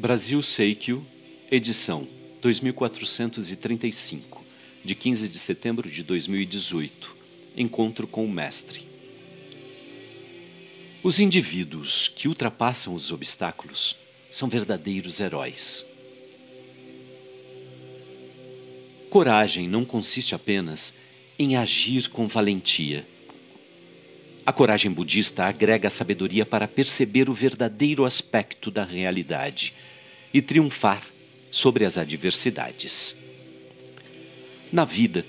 [0.00, 1.04] Brasil Seikyo,
[1.50, 2.06] edição
[2.40, 4.44] 2435,
[4.84, 7.16] de 15 de setembro de 2018.
[7.56, 8.86] Encontro com o Mestre.
[11.02, 13.96] Os indivíduos que ultrapassam os obstáculos
[14.30, 15.84] são verdadeiros heróis.
[19.10, 20.94] Coragem não consiste apenas
[21.36, 23.04] em agir com valentia.
[24.48, 29.74] A coragem budista agrega sabedoria para perceber o verdadeiro aspecto da realidade
[30.32, 31.02] e triunfar
[31.50, 33.14] sobre as adversidades.
[34.72, 35.26] Na vida,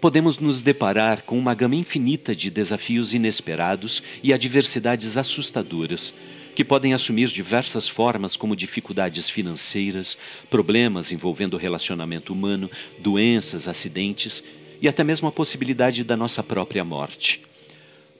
[0.00, 6.14] podemos nos deparar com uma gama infinita de desafios inesperados e adversidades assustadoras,
[6.54, 10.16] que podem assumir diversas formas, como dificuldades financeiras,
[10.48, 12.70] problemas envolvendo o relacionamento humano,
[13.00, 14.44] doenças, acidentes
[14.80, 17.48] e até mesmo a possibilidade da nossa própria morte.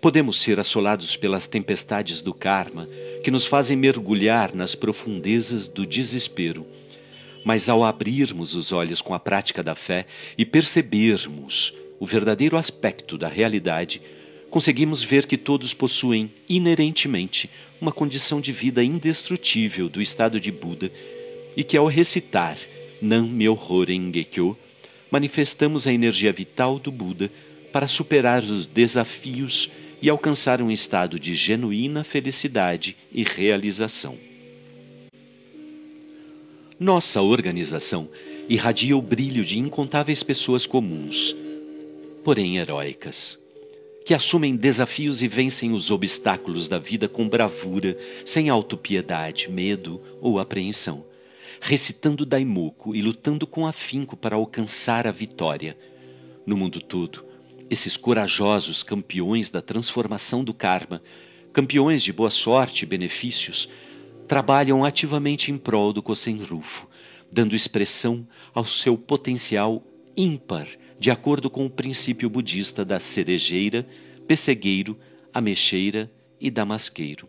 [0.00, 2.88] Podemos ser assolados pelas tempestades do karma,
[3.24, 6.64] que nos fazem mergulhar nas profundezas do desespero.
[7.44, 13.18] Mas ao abrirmos os olhos com a prática da fé e percebermos o verdadeiro aspecto
[13.18, 14.00] da realidade,
[14.50, 20.92] conseguimos ver que todos possuem inerentemente uma condição de vida indestrutível do estado de Buda
[21.56, 22.56] e que ao recitar
[23.00, 24.56] Nam Myoho Renge Kyo,
[25.10, 27.30] manifestamos a energia vital do Buda
[27.72, 34.16] para superar os desafios e alcançar um estado de genuína felicidade e realização.
[36.78, 38.08] Nossa organização
[38.48, 41.34] irradia o brilho de incontáveis pessoas comuns,
[42.22, 43.38] porém heróicas,
[44.06, 50.38] que assumem desafios e vencem os obstáculos da vida com bravura, sem autopiedade, medo ou
[50.38, 51.04] apreensão,
[51.60, 55.76] recitando Daimoku e lutando com afinco para alcançar a vitória.
[56.46, 57.27] No mundo todo,
[57.70, 61.02] esses corajosos campeões da transformação do karma,
[61.52, 63.68] campeões de boa sorte e benefícios,
[64.26, 66.86] trabalham ativamente em prol do Kosen Rufo,
[67.30, 69.82] dando expressão ao seu potencial
[70.16, 70.68] ímpar,
[70.98, 73.86] de acordo com o princípio budista da cerejeira,
[74.26, 74.98] pessegueiro,
[75.32, 77.28] ameixeira e damasqueiro.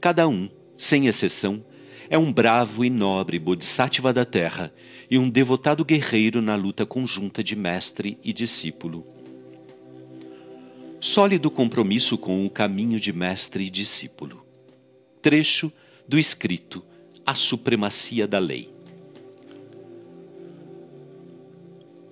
[0.00, 1.64] Cada um, sem exceção,
[2.08, 4.72] é um bravo e nobre bodhisattva da terra
[5.10, 9.06] e um devotado guerreiro na luta conjunta de mestre e discípulo.
[11.00, 14.44] Sólido compromisso com o caminho de mestre e discípulo.
[15.22, 15.72] Trecho
[16.06, 16.84] do escrito
[17.24, 18.70] A Supremacia da Lei.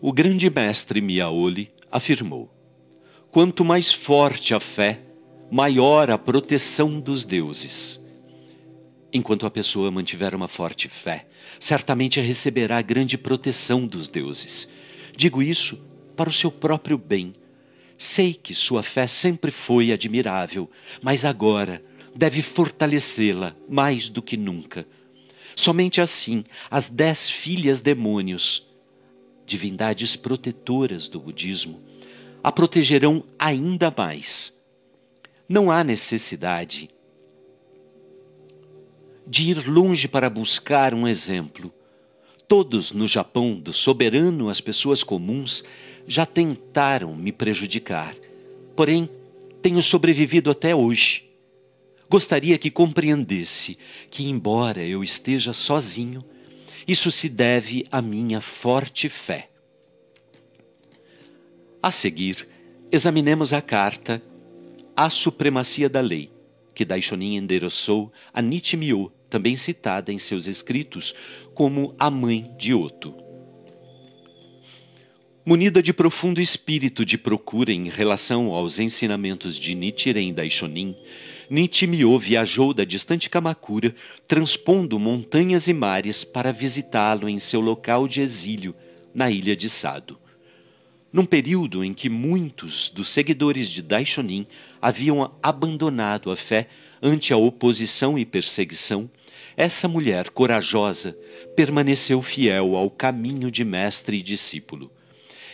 [0.00, 2.50] O grande mestre Miaoli afirmou:
[3.30, 5.00] Quanto mais forte a fé,
[5.50, 8.00] maior a proteção dos deuses.
[9.12, 11.26] Enquanto a pessoa mantiver uma forte fé,
[11.58, 14.68] certamente receberá grande proteção dos deuses.
[15.16, 15.78] Digo isso
[16.16, 17.34] para o seu próprio bem.
[17.98, 20.70] Sei que sua fé sempre foi admirável,
[21.02, 21.82] mas agora
[22.14, 24.86] deve fortalecê-la mais do que nunca.
[25.54, 28.66] Somente assim as dez filhas demônios,
[29.46, 31.80] divindades protetoras do budismo,
[32.42, 34.54] a protegerão ainda mais.
[35.48, 36.90] Não há necessidade
[39.26, 41.72] de ir longe para buscar um exemplo.
[42.46, 45.64] Todos no Japão, do soberano às pessoas comuns,
[46.06, 48.14] já tentaram me prejudicar.
[48.76, 49.10] Porém,
[49.60, 51.24] tenho sobrevivido até hoje.
[52.08, 53.76] Gostaria que compreendesse
[54.10, 56.24] que, embora eu esteja sozinho,
[56.86, 59.48] isso se deve à minha forte fé.
[61.82, 62.46] A seguir,
[62.92, 64.22] examinemos a carta
[64.96, 66.30] A Supremacia da Lei,
[66.72, 71.14] que Daishonin endereçou a Nichimyo, também citada em seus escritos
[71.54, 73.26] como a mãe de Oto.
[75.48, 80.96] Munida de profundo espírito de procura em relação aos ensinamentos de Nichiren Daishonin,
[81.48, 83.94] Nichimyo viajou da distante Kamakura,
[84.26, 88.74] transpondo montanhas e mares para visitá-lo em seu local de exílio,
[89.14, 90.18] na ilha de Sado.
[91.12, 94.48] Num período em que muitos dos seguidores de Daishonin
[94.82, 96.68] haviam abandonado a fé
[97.02, 99.10] ante a oposição e perseguição,
[99.56, 101.16] essa mulher corajosa
[101.54, 104.90] permaneceu fiel ao caminho de mestre e discípulo.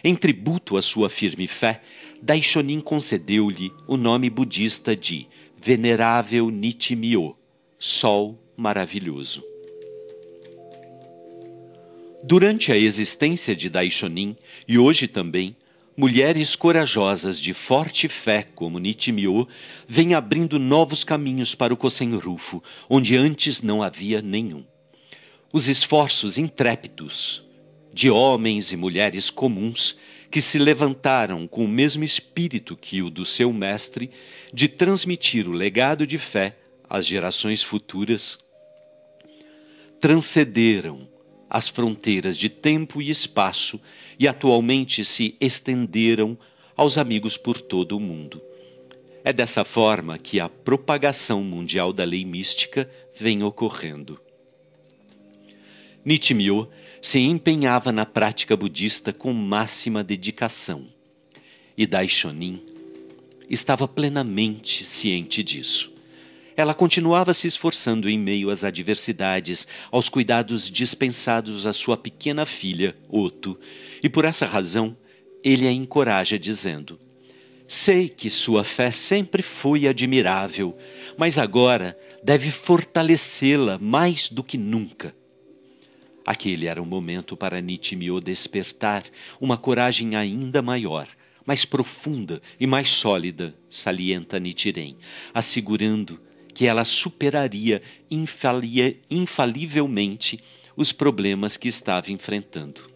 [0.03, 1.81] Em tributo à sua firme fé,
[2.21, 5.29] Daishonin concedeu-lhe o nome budista de
[5.61, 7.37] Venerável Nichimyo,
[7.79, 9.45] Sol Maravilhoso.
[12.25, 14.37] Durante a existência de Daishonin,
[14.67, 15.57] e hoje também,
[15.97, 19.47] mulheres corajosas de forte fé como Nitimyo
[19.87, 24.65] vêm abrindo novos caminhos para o Kosen Rufo, onde antes não havia nenhum.
[25.53, 27.43] Os esforços intrépidos
[27.93, 29.97] de homens e mulheres comuns
[30.31, 34.11] que se levantaram com o mesmo espírito que o do seu mestre
[34.53, 36.57] de transmitir o legado de fé
[36.89, 38.39] às gerações futuras
[40.01, 41.07] transcenderam
[41.51, 43.79] as fronteiras de tempo e espaço
[44.23, 46.39] e atualmente se estenderam
[46.77, 48.41] aos amigos por todo o mundo.
[49.25, 52.89] É dessa forma que a propagação mundial da lei mística
[53.19, 54.21] vem ocorrendo.
[56.05, 56.69] Nichimyo
[57.03, 60.87] se empenhava na prática budista com máxima dedicação,
[61.77, 62.63] e Daishonin
[63.51, 65.93] estava plenamente ciente disso.
[66.57, 72.97] Ela continuava se esforçando em meio às adversidades, aos cuidados dispensados à sua pequena filha,
[73.09, 73.59] Oto,
[74.03, 74.97] e por essa razão
[75.43, 76.99] ele a encoraja dizendo:
[77.67, 80.77] Sei que sua fé sempre foi admirável,
[81.17, 85.15] mas agora deve fortalecê-la mais do que nunca.
[86.25, 89.05] Aquele era o momento para Nitimio despertar
[89.41, 91.09] uma coragem ainda maior,
[91.45, 94.97] mais profunda e mais sólida, salienta Nitirem,
[95.35, 96.21] assegurando
[96.55, 97.83] que ela superaria
[99.11, 100.41] infalivelmente
[100.77, 102.91] os problemas que estava enfrentando.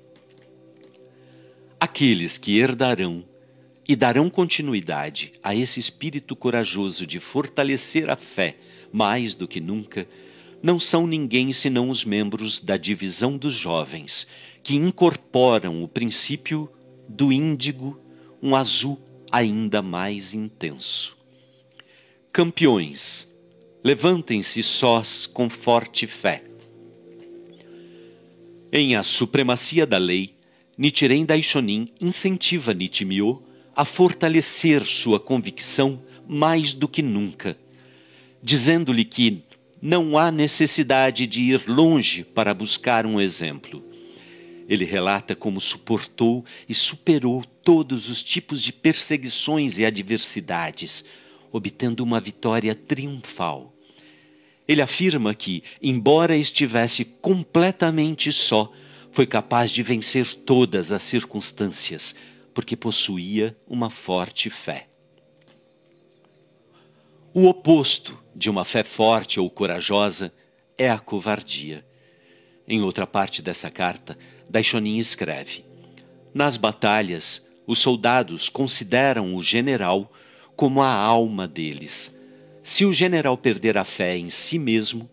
[1.79, 3.25] Aqueles que herdarão
[3.89, 8.57] e darão continuidade a esse espírito corajoso de fortalecer a fé
[8.93, 10.09] mais do que nunca,
[10.63, 14.27] não são ninguém senão os membros da divisão dos jovens,
[14.63, 16.69] que incorporam o princípio
[17.09, 18.01] do índigo,
[18.43, 19.01] um azul
[19.31, 21.17] ainda mais intenso.
[22.33, 23.31] Campeões,
[23.87, 26.43] levantem-se sós com forte fé.
[28.73, 30.35] Em A Supremacia da Lei,
[30.77, 33.45] Nichiren Daishonin incentiva Nichimyo
[33.77, 37.57] a fortalecer sua convicção mais do que nunca,
[38.43, 39.45] dizendo-lhe que
[39.81, 43.85] não há necessidade de ir longe para buscar um exemplo.
[44.69, 51.05] Ele relata como suportou e superou todos os tipos de perseguições e adversidades,
[51.53, 53.76] obtendo uma vitória triunfal.
[54.69, 58.73] Ele afirma que, embora estivesse completamente só,
[59.13, 62.15] foi capaz de vencer todas as circunstâncias,
[62.53, 64.89] porque possuía uma forte fé.
[67.33, 70.33] O oposto de uma fé forte ou corajosa
[70.77, 71.85] é a covardia.
[72.67, 74.19] Em outra parte dessa carta,
[74.49, 75.65] Daishonin escreve:
[76.35, 80.11] Nas batalhas, os soldados consideram o general
[80.57, 82.15] como a alma deles.
[82.69, 85.09] Se o general perder a fé em si mesmo,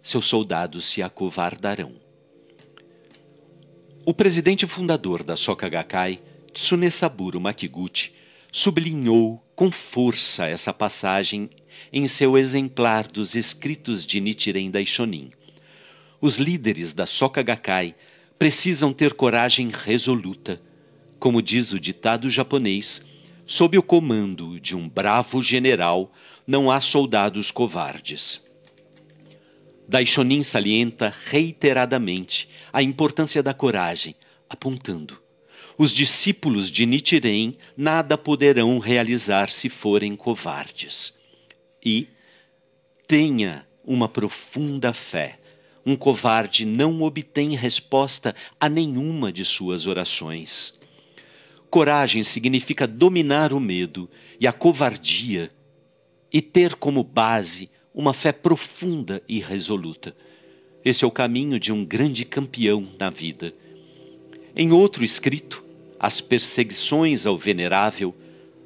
[0.00, 1.96] seus soldados se acovardarão.
[4.06, 6.20] O presidente fundador da Soka Gakkai,
[6.52, 8.12] Tsunesaburo Makiguchi,
[8.52, 11.50] sublinhou com força essa passagem
[11.92, 15.32] em seu exemplar dos escritos de Nichiren Daishonin.
[16.20, 17.96] Os líderes da Soka Gakkai
[18.38, 20.62] precisam ter coragem resoluta.
[21.18, 23.02] Como diz o ditado japonês,
[23.44, 26.12] sob o comando de um bravo general
[26.46, 28.42] não há soldados covardes.
[29.86, 34.14] Daishonin salienta reiteradamente a importância da coragem,
[34.48, 35.20] apontando:
[35.76, 41.14] os discípulos de Nichiren nada poderão realizar se forem covardes.
[41.84, 42.08] E
[43.06, 45.38] tenha uma profunda fé.
[45.84, 50.72] Um covarde não obtém resposta a nenhuma de suas orações.
[51.68, 54.08] Coragem significa dominar o medo
[54.40, 55.50] e a covardia
[56.34, 60.16] e ter como base uma fé profunda e resoluta.
[60.84, 63.54] Esse é o caminho de um grande campeão na vida.
[64.56, 65.62] Em outro escrito,
[65.96, 68.12] As Perseguições ao Venerável,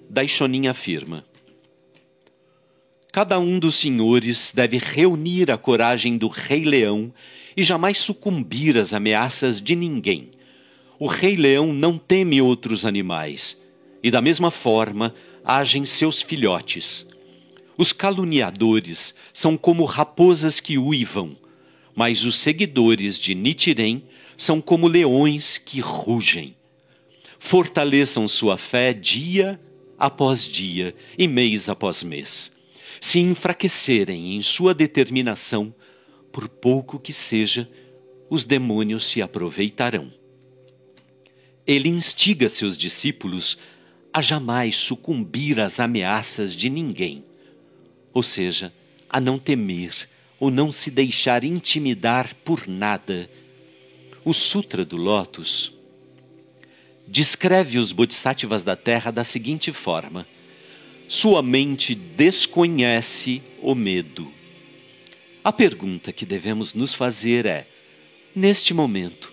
[0.08, 1.26] Daishonin afirma:
[3.12, 7.12] Cada um dos senhores deve reunir a coragem do Rei Leão
[7.54, 10.30] e jamais sucumbir às ameaças de ninguém.
[10.98, 13.60] O Rei Leão não teme outros animais,
[14.02, 17.06] e da mesma forma agem seus filhotes
[17.78, 21.36] os caluniadores são como raposas que uivam,
[21.94, 24.02] mas os seguidores de Nitirem
[24.36, 26.56] são como leões que rugem.
[27.38, 29.60] Fortaleçam sua fé dia
[29.96, 32.50] após dia e mês após mês.
[33.00, 35.72] Se enfraquecerem em sua determinação,
[36.32, 37.70] por pouco que seja,
[38.28, 40.12] os demônios se aproveitarão.
[41.64, 43.56] Ele instiga seus discípulos
[44.12, 47.27] a jamais sucumbir às ameaças de ninguém
[48.12, 48.72] ou seja,
[49.08, 53.28] a não temer ou não se deixar intimidar por nada.
[54.24, 55.72] O Sutra do Lótus
[57.06, 60.26] descreve os bodhisattvas da Terra da seguinte forma:
[61.08, 64.30] sua mente desconhece o medo.
[65.42, 67.66] A pergunta que devemos nos fazer é:
[68.34, 69.32] neste momento,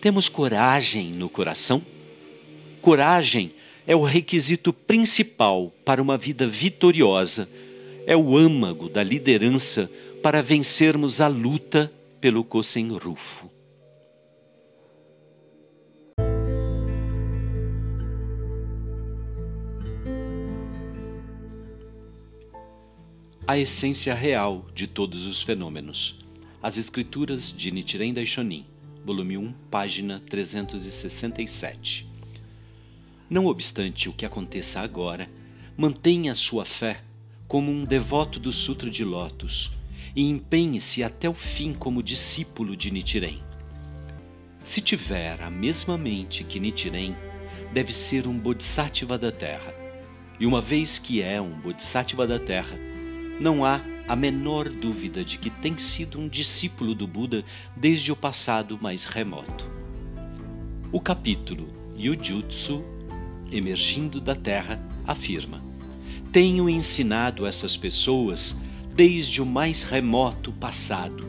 [0.00, 1.82] temos coragem no coração?
[2.82, 3.52] Coragem
[3.86, 7.48] é o requisito principal para uma vida vitoriosa
[8.10, 9.88] é o âmago da liderança
[10.20, 13.48] para vencermos a luta pelo Kosen Rufo.
[23.46, 26.18] A essência real de todos os fenômenos.
[26.60, 28.66] As Escrituras de Nichiren Daishonin,
[29.04, 32.08] volume 1, página 367.
[33.30, 35.30] Não obstante o que aconteça agora,
[35.76, 37.04] mantenha sua fé
[37.50, 39.72] como um devoto do Sutra de Lótus
[40.14, 43.42] e empenhe-se até o fim como discípulo de Nichiren.
[44.62, 47.16] Se tiver a mesma mente que Nichiren,
[47.72, 49.74] deve ser um Bodhisattva da Terra.
[50.38, 52.78] E uma vez que é um Bodhisattva da Terra,
[53.40, 57.44] não há a menor dúvida de que tem sido um discípulo do Buda
[57.76, 59.68] desde o passado mais remoto.
[60.92, 61.66] O capítulo
[61.98, 62.84] Yujutsu,
[63.50, 65.69] emergindo da Terra, afirma:
[66.32, 68.54] tenho ensinado essas pessoas
[68.94, 71.26] desde o mais remoto passado.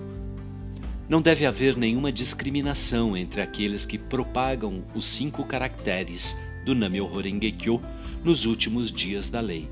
[1.10, 7.82] Não deve haver nenhuma discriminação entre aqueles que propagam os cinco caracteres do Namyoho Renge-kyo
[8.24, 9.68] nos últimos dias da lei,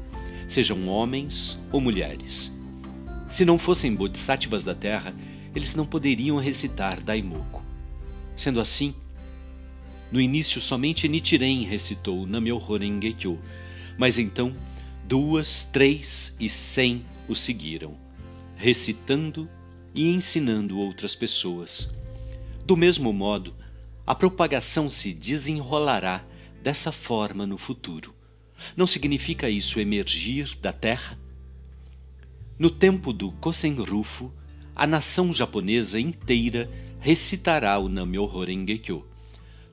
[0.50, 2.52] sejam homens ou mulheres.
[3.30, 5.14] Se não fossem bodhisattvas da terra,
[5.56, 7.62] eles não poderiam recitar Daimoku.
[8.36, 8.96] Sendo assim,
[10.12, 13.38] no início somente Nichiren recitou Namyoho Renge-kyo,
[13.96, 14.54] mas então
[15.10, 17.98] Duas, três e cem o seguiram,
[18.56, 19.50] recitando
[19.92, 21.90] e ensinando outras pessoas.
[22.64, 23.56] Do mesmo modo,
[24.06, 26.24] a propagação se desenrolará
[26.62, 28.14] dessa forma no futuro.
[28.78, 31.18] Não significa isso emergir da terra?
[32.60, 34.32] No tempo do Kosen-Rufo,
[34.76, 39.04] a nação japonesa inteira recitará o Namyoho Renge-kyo,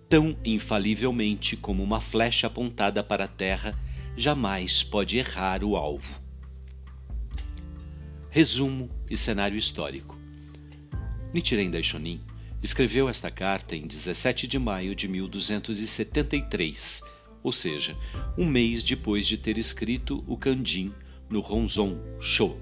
[0.08, 3.78] tão infalivelmente como uma flecha apontada para a terra
[4.16, 6.18] jamais pode errar o alvo.
[8.30, 10.16] Resumo e cenário histórico.
[11.34, 12.22] Nichiren Daishonin
[12.62, 17.02] escreveu esta carta em 17 de maio de 1273,
[17.42, 17.94] ou seja,
[18.38, 20.94] um mês depois de ter escrito o Kanjin
[21.28, 22.56] no Ronzon Sho,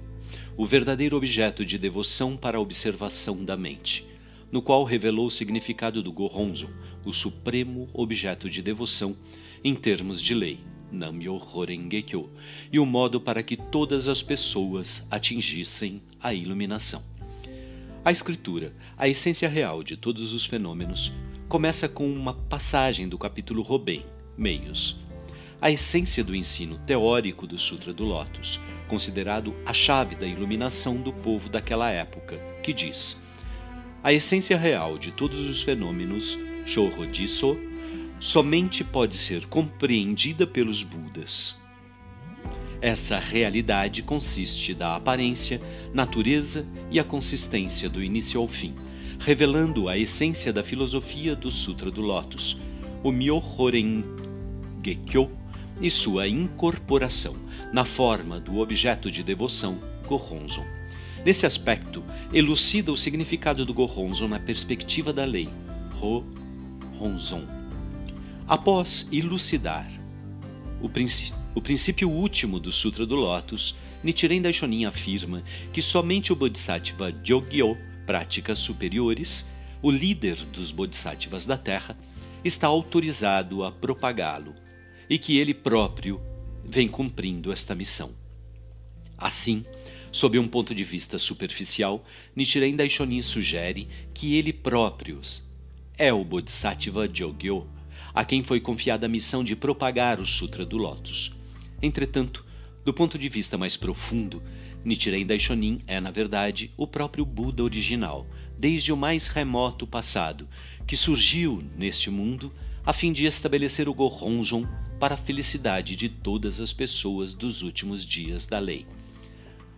[0.57, 4.05] o verdadeiro objeto de devoção para a observação da mente,
[4.51, 6.69] no qual revelou o significado do Gohonzon,
[7.05, 9.15] o supremo objeto de devoção
[9.63, 10.74] em termos de lei.
[10.95, 12.29] Nam-myoho Renge-kyo
[12.71, 17.03] e o modo para que todas as pessoas atingissem a iluminação.
[18.03, 21.11] A escritura, a essência real de todos os fenômenos,
[21.49, 24.05] começa com uma passagem do capítulo Robem,
[24.37, 24.95] Meios.
[25.61, 31.11] A essência do ensino teórico do Sutra do Lótus, considerado a chave da iluminação do
[31.11, 33.17] povo daquela época, que diz:
[34.03, 37.57] A essência real de todos os fenômenos, Shoho Jiso,
[38.19, 41.55] somente pode ser compreendida pelos Budas.
[42.81, 45.61] Essa realidade consiste da aparência,
[45.93, 48.75] natureza e a consistência do início ao fim,
[49.19, 52.57] revelando a essência da filosofia do Sutra do Lótus,
[53.03, 54.03] o Myohoren
[54.83, 55.31] Gekyo
[55.81, 57.35] e sua incorporação
[57.73, 60.65] na forma do objeto de devoção Gohonzon.
[61.25, 65.49] Nesse aspecto, elucida o significado do Gohonzon na perspectiva da lei,
[65.99, 66.23] Ho
[66.99, 67.54] Honzon
[68.47, 69.89] Após elucidar
[70.79, 70.87] o,
[71.55, 77.75] o princípio último do Sutra do Lótus, Nichiren Daishonin afirma que somente o Bodhisattva Jogyo,
[78.05, 79.43] práticas superiores,
[79.81, 81.97] o líder dos Bodhisattvas da Terra,
[82.43, 84.53] está autorizado a propagá-lo
[85.09, 86.21] e que ele próprio
[86.63, 88.11] vem cumprindo esta missão.
[89.17, 89.65] Assim,
[90.11, 95.19] sob um ponto de vista superficial, Nichiren Daishonin sugere que ele próprio
[95.97, 97.73] é o Bodhisattva Jogyo
[98.15, 101.35] a quem foi confiada a missão de propagar o Sutra do Lótus.
[101.81, 102.45] Entretanto,
[102.85, 104.41] do ponto de vista mais profundo,
[104.85, 108.25] Nichiren Daishonin é, na verdade, o próprio Buda original,
[108.57, 110.47] desde o mais remoto passado,
[110.87, 112.53] que surgiu neste mundo
[112.85, 114.65] a fim de estabelecer o Gohonzon
[114.97, 118.85] para a felicidade de todas as pessoas dos últimos dias da lei.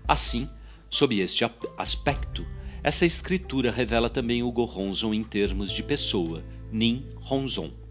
[0.07, 0.47] Assim,
[0.91, 1.43] sob este
[1.75, 2.45] aspecto,
[2.83, 7.86] essa escritura revela também o Gohonzon em termos de pessoa, Nin Honzon.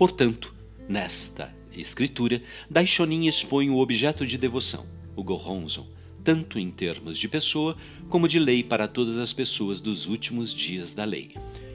[0.00, 0.54] Portanto,
[0.88, 5.86] nesta escritura, Daishonin expõe o objeto de devoção, o Gohonzon,
[6.24, 7.76] tanto em termos de pessoa
[8.08, 11.34] como de lei para todas as pessoas dos últimos dias da lei.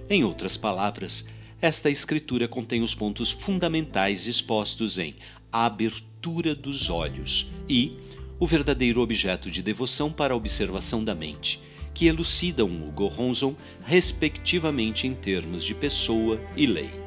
[0.09, 1.23] Em outras palavras,
[1.61, 5.13] esta escritura contém os pontos fundamentais expostos em
[5.51, 7.95] a abertura dos olhos e
[8.39, 11.61] o verdadeiro objeto de devoção para a observação da mente,
[11.93, 17.04] que elucidam o Gohonzon respectivamente em termos de pessoa e lei.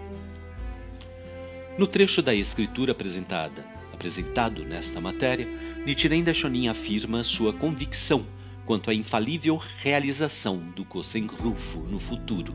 [1.79, 5.47] No trecho da escritura apresentada, apresentado nesta matéria,
[5.87, 8.27] Nichiren Daishonin afirma sua convicção
[8.67, 12.53] quanto à infalível realização do Kosen Rufo no futuro,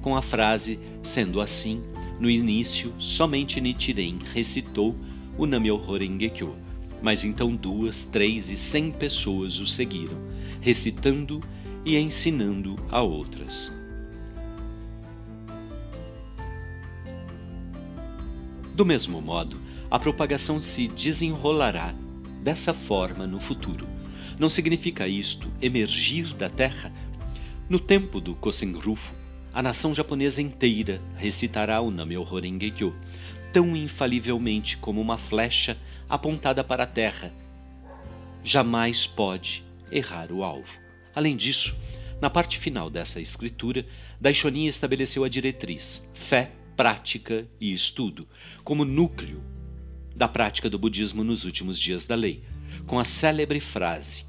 [0.00, 1.82] com a frase: sendo assim,
[2.18, 4.96] no início, somente Nichiren recitou
[5.36, 6.56] o Namyoho Renge-kyo,
[7.02, 10.16] mas então duas, três e cem pessoas o seguiram,
[10.62, 11.42] recitando
[11.84, 13.81] e ensinando a outras.
[18.74, 19.60] Do mesmo modo,
[19.90, 21.94] a propagação se desenrolará
[22.42, 23.86] dessa forma no futuro.
[24.38, 26.90] Não significa isto emergir da terra?
[27.68, 29.14] No tempo do Kosenrufo,
[29.52, 32.94] a nação japonesa inteira recitará o Namyoho Renge-kyo,
[33.52, 35.76] tão infalivelmente como uma flecha
[36.08, 37.30] apontada para a terra.
[38.42, 40.72] Jamais pode errar o alvo.
[41.14, 41.76] Além disso,
[42.22, 43.84] na parte final dessa escritura,
[44.18, 48.28] Daishonin estabeleceu a diretriz fé, prática e estudo
[48.64, 49.42] como núcleo
[50.14, 52.42] da prática do budismo nos últimos dias da lei,
[52.86, 54.26] com a célebre frase: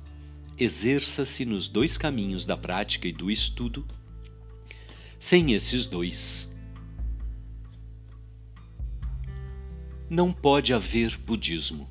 [0.58, 3.86] exerça-se nos dois caminhos da prática e do estudo
[5.24, 6.54] sem esses dois,
[10.10, 11.90] não pode haver budismo.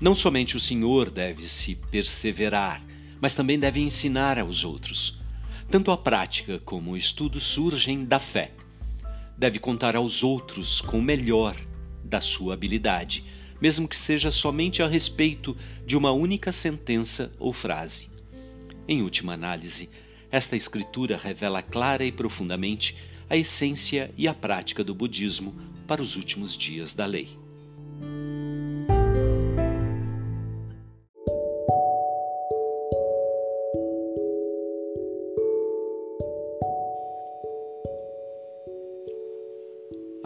[0.00, 2.80] Não somente o Senhor deve se perseverar,
[3.20, 5.20] mas também deve ensinar aos outros.
[5.68, 8.52] Tanto a prática como o estudo surgem da fé.
[9.36, 11.56] Deve contar aos outros com o melhor
[12.04, 13.24] da sua habilidade,
[13.60, 18.10] mesmo que seja somente a respeito de uma única sentença ou frase.
[18.86, 19.88] Em última análise,
[20.30, 22.96] esta escritura revela clara e profundamente
[23.28, 25.54] a essência e a prática do budismo
[25.86, 27.28] para os últimos dias da lei.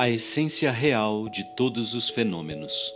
[0.06, 2.94] A essência real de todos os fenômenos,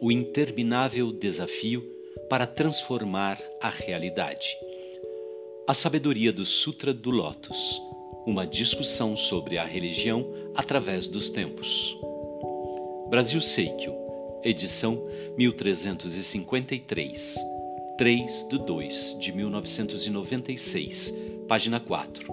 [0.00, 1.88] o interminável desafio
[2.28, 4.48] para transformar a realidade.
[5.68, 7.80] A Sabedoria do Sutra do Lótus
[8.26, 10.26] Uma discussão sobre a religião
[10.56, 11.96] através dos tempos.
[13.08, 13.94] Brasil Seikyo,
[14.42, 15.00] edição
[15.38, 17.36] 1353,
[17.96, 21.14] 3 de 2 de 1996,
[21.46, 22.26] página 4.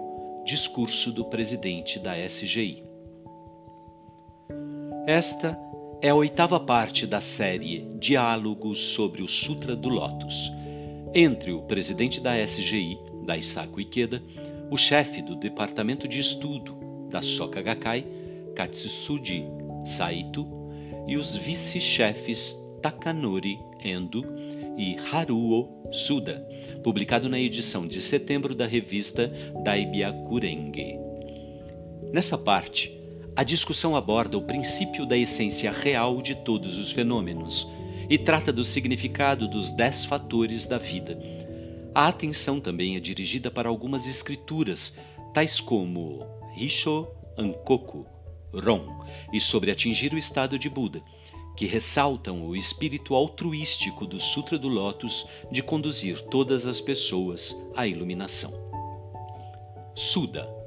[0.46, 2.89] Discurso do presidente da SGI.
[5.10, 5.58] Esta
[6.04, 10.52] é a oitava parte da série Diálogos sobre o Sutra do Lótus,
[11.16, 12.96] entre o presidente da SGI,
[13.26, 14.22] Daisaku Ikeda,
[14.70, 16.78] o chefe do Departamento de Estudo
[17.10, 18.06] da Soka Gakkai,
[18.56, 19.46] Katsuji
[19.84, 20.46] Saito,
[21.08, 24.24] e os vice-chefes Takanori Endo
[24.78, 26.48] e Haruo Suda,
[26.84, 29.28] publicado na edição de setembro da revista
[29.64, 31.00] Daibiakurenge.
[32.14, 32.99] Nesta parte,
[33.36, 37.68] a discussão aborda o princípio da essência real de todos os fenômenos
[38.10, 41.18] e trata do significado dos dez fatores da vida
[41.94, 44.94] a atenção também é dirigida para algumas escrituras,
[45.34, 48.06] tais como Risho Ankoku,
[48.54, 51.02] Ron, e sobre atingir o estado de Buda,
[51.58, 57.88] que ressaltam o espírito altruístico do Sutra do Lótus de conduzir todas as pessoas à
[57.88, 58.54] iluminação.
[59.96, 60.59] Suda.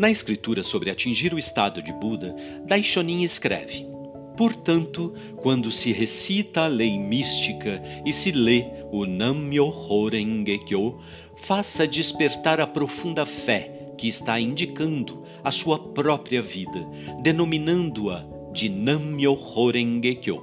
[0.00, 2.34] Na escritura sobre atingir o estado de Buda,
[2.66, 3.86] Daishonin escreve:
[4.34, 10.98] Portanto, quando se recita a lei mística e se lê o Nam-myoho Renge-kyo,
[11.42, 16.82] faça despertar a profunda fé que está indicando a sua própria vida,
[17.20, 20.42] denominando-a de Nam-myoho Renge-kyo.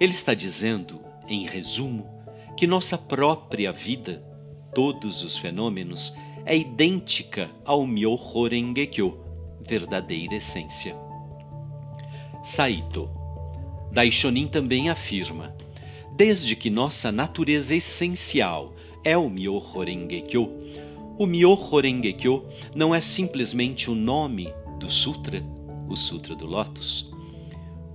[0.00, 0.98] Ele está dizendo,
[1.28, 2.08] em resumo,
[2.56, 4.24] que nossa própria vida,
[4.74, 6.10] todos os fenômenos,
[6.44, 9.18] é idêntica ao Myoho Renge-kyo,
[9.66, 10.96] verdadeira essência.
[12.42, 13.08] Saito.
[13.92, 15.54] Daishonin também afirma:
[16.16, 18.74] desde que nossa natureza essencial
[19.04, 20.48] é o Myoho Renge-kyo,
[21.18, 25.44] o Myoho Renge-kyo não é simplesmente o nome do sutra,
[25.88, 27.10] o Sutra do Lótus.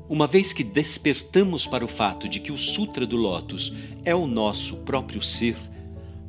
[0.07, 4.27] Uma vez que despertamos para o fato de que o Sutra do Lótus é o
[4.27, 5.57] nosso próprio ser,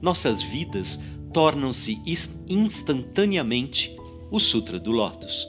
[0.00, 0.98] nossas vidas
[1.36, 2.00] tornam-se
[2.48, 3.94] instantaneamente
[4.30, 5.46] o Sutra do Lótus.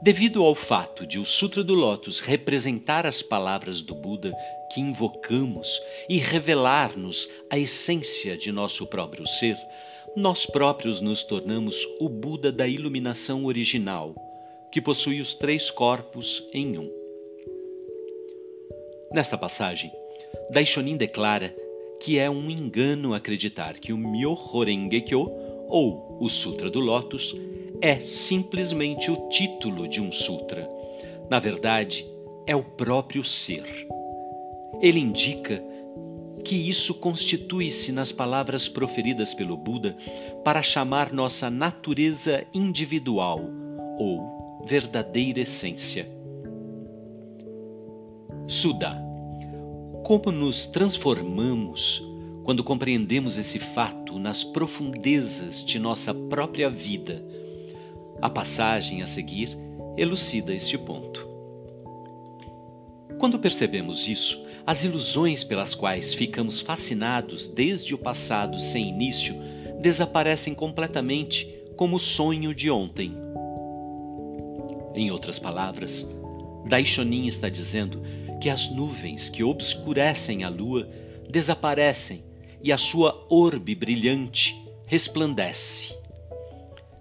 [0.00, 4.32] Devido ao fato de o Sutra do Lótus representar as palavras do Buda
[4.72, 9.58] que invocamos e revelar-nos a essência de nosso próprio ser,
[10.16, 14.14] nós próprios nos tornamos o Buda da iluminação original,
[14.72, 16.90] que possui os três corpos em um.
[19.12, 19.92] Nesta passagem,
[20.50, 21.54] Daishonin declara
[22.02, 25.30] que é um engano acreditar que o Myoho Renge-kyo,
[25.68, 27.32] ou o Sutra do Lótus,
[27.80, 30.68] é simplesmente o título de um sutra.
[31.30, 32.04] Na verdade,
[32.44, 33.64] é o próprio ser.
[34.80, 35.62] Ele indica
[36.44, 39.96] que isso constitui-se nas palavras proferidas pelo Buda
[40.42, 43.40] para chamar nossa natureza individual
[43.96, 46.08] ou verdadeira essência.
[48.48, 49.11] Suda.
[50.12, 52.06] Como nos transformamos
[52.44, 57.24] quando compreendemos esse fato nas profundezas de nossa própria vida?
[58.20, 59.56] A passagem a seguir
[59.96, 61.26] elucida este ponto.
[63.18, 69.34] Quando percebemos isso, as ilusões pelas quais ficamos fascinados desde o passado sem início
[69.80, 73.16] desaparecem completamente como o sonho de ontem.
[74.94, 76.06] Em outras palavras,
[76.68, 78.02] Daishonin está dizendo
[78.42, 80.88] que as nuvens que obscurecem a lua
[81.30, 82.24] desaparecem
[82.60, 85.94] e a sua orbe brilhante resplandece.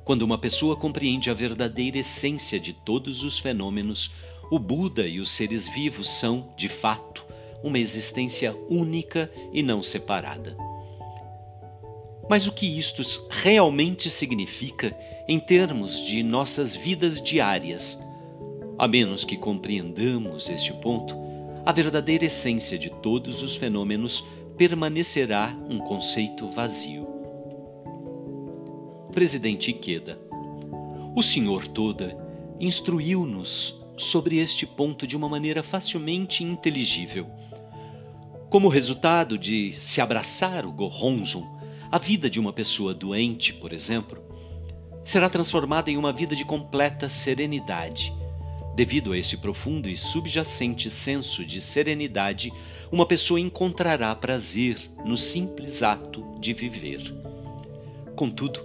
[0.05, 4.11] Quando uma pessoa compreende a verdadeira essência de todos os fenômenos,
[4.51, 7.25] o Buda e os seres vivos são, de fato,
[7.63, 10.55] uma existência única e não separada.
[12.29, 13.01] Mas o que isto
[13.31, 14.95] realmente significa
[15.27, 17.99] em termos de nossas vidas diárias?
[18.77, 21.30] A menos que compreendamos este ponto,
[21.65, 24.23] a verdadeira essência de todos os fenômenos
[24.57, 27.07] permanecerá um conceito vazio.
[29.11, 30.19] Presidente Ikeda,
[31.15, 32.17] o Senhor Toda
[32.59, 37.27] instruiu-nos sobre este ponto de uma maneira facilmente inteligível.
[38.49, 41.45] Como resultado de se abraçar o Gohonzon,
[41.91, 44.21] a vida de uma pessoa doente, por exemplo,
[45.03, 48.13] será transformada em uma vida de completa serenidade.
[48.75, 52.51] Devido a esse profundo e subjacente senso de serenidade,
[52.91, 57.13] uma pessoa encontrará prazer no simples ato de viver.
[58.15, 58.61] Contudo,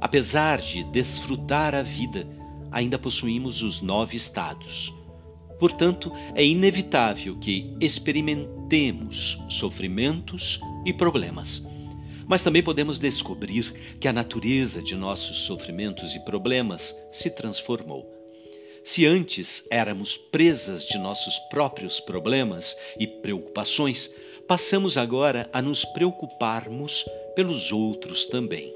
[0.00, 2.26] apesar de desfrutar a vida,
[2.70, 4.92] ainda possuímos os nove estados.
[5.58, 11.66] Portanto, é inevitável que experimentemos sofrimentos e problemas.
[12.28, 18.15] Mas também podemos descobrir que a natureza de nossos sofrimentos e problemas se transformou.
[18.86, 24.08] Se antes éramos presas de nossos próprios problemas e preocupações,
[24.46, 28.72] passamos agora a nos preocuparmos pelos outros também.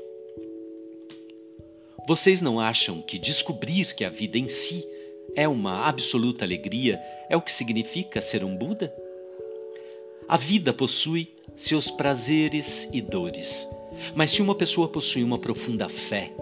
[2.08, 4.84] Vocês não acham que descobrir que a vida em si
[5.36, 8.92] é uma absoluta alegria é o que significa ser um Buda?
[10.28, 13.64] A vida possui seus prazeres e dores,
[14.12, 16.32] mas se uma pessoa possui uma profunda fé,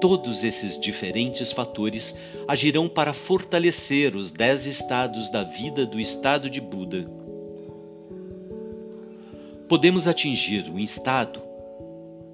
[0.00, 6.60] todos esses diferentes fatores agirão para fortalecer os dez estados da vida do estado de
[6.60, 7.10] Buda.
[9.68, 11.42] Podemos atingir o estado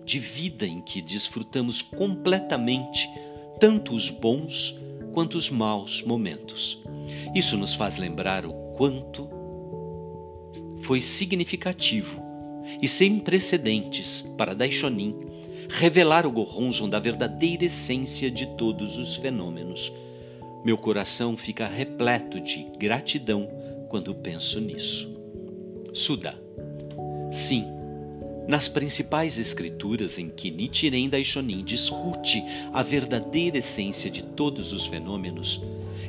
[0.04, 3.08] de vida em que desfrutamos completamente
[3.58, 4.78] tanto os bons
[5.12, 6.82] quanto os maus momentos.
[7.34, 9.28] Isso nos faz lembrar o quanto
[10.82, 12.22] foi significativo
[12.80, 15.14] e sem precedentes para Daishonin
[15.76, 19.92] revelar o Gohonzon da verdadeira essência de todos os fenômenos.
[20.64, 23.48] Meu coração fica repleto de gratidão
[23.88, 25.12] quando penso nisso.
[25.92, 26.40] Suda.
[27.32, 27.64] Sim,
[28.46, 35.60] nas principais escrituras em que Nichiren Daishonin discute a verdadeira essência de todos os fenômenos,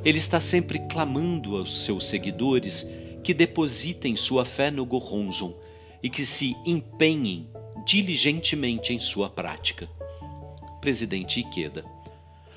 [0.04, 2.88] ele está sempre clamando aos seus seguidores
[3.24, 5.56] que depositem sua fé no Gohonzon
[6.04, 7.48] e que se empenhem
[7.86, 9.88] diligentemente em sua prática.
[10.82, 11.86] Presidente Ikeda,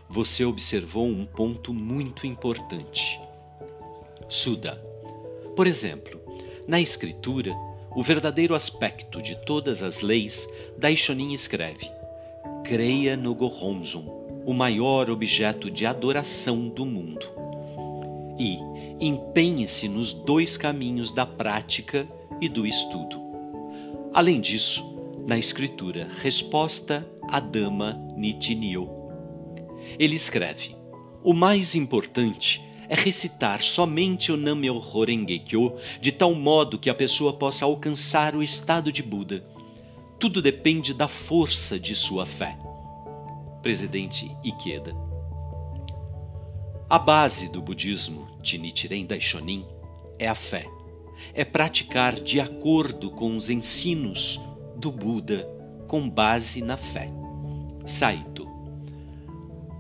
[0.08, 3.20] você observou um ponto muito importante.
[4.28, 4.82] Suda.
[5.54, 6.18] Por exemplo,
[6.66, 7.54] na escritura,
[7.94, 11.90] o verdadeiro aspecto de todas as leis, Daishonin escreve:
[12.64, 17.26] Creia no Gohonzon, o maior objeto de adoração do mundo.
[18.38, 18.58] E
[18.98, 22.06] empenhe-se nos dois caminhos da prática
[22.40, 23.20] e do estudo.
[24.14, 24.97] Além disso,
[25.28, 28.88] na escritura Resposta a Dama Nitinyo,
[29.98, 30.74] ele escreve:
[31.22, 37.34] O mais importante é recitar somente o Nam-myoho Renge-kyo de tal modo que a pessoa
[37.34, 39.46] possa alcançar o estado de Buda.
[40.18, 42.56] Tudo depende da força de sua fé.
[43.60, 44.96] Presidente Ikeda.
[46.88, 49.66] A base do budismo de Nichiren Daishonin
[50.18, 50.64] é a fé.
[51.34, 54.40] É praticar de acordo com os ensinos
[54.78, 55.44] do Buda
[55.88, 57.10] com base na fé.
[57.84, 58.46] Saito.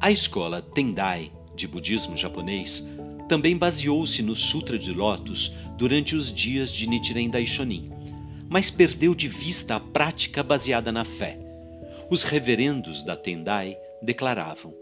[0.00, 2.84] A escola Tendai de budismo japonês
[3.28, 7.92] também baseou-se no Sutra de Lotus durante os dias de Nichiren Daishonin,
[8.48, 11.38] mas perdeu de vista a prática baseada na fé.
[12.10, 14.74] Os reverendos da Tendai declaravam: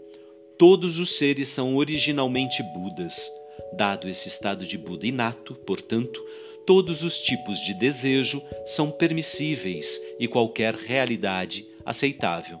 [0.57, 3.29] todos os seres são originalmente Budas.
[3.75, 6.23] Dado esse estado de Buda inato, portanto,
[6.67, 12.59] todos os tipos de desejo são permissíveis e qualquer realidade aceitável.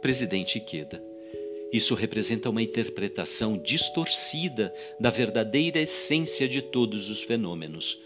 [0.00, 1.02] Presidente Ikeda.
[1.72, 7.98] Isso representa uma interpretação distorcida da verdadeira essência de todos os fenômenos.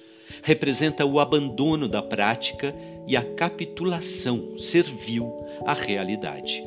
[0.43, 2.75] Representa o abandono da prática
[3.07, 5.31] e a capitulação servil
[5.67, 6.65] à realidade.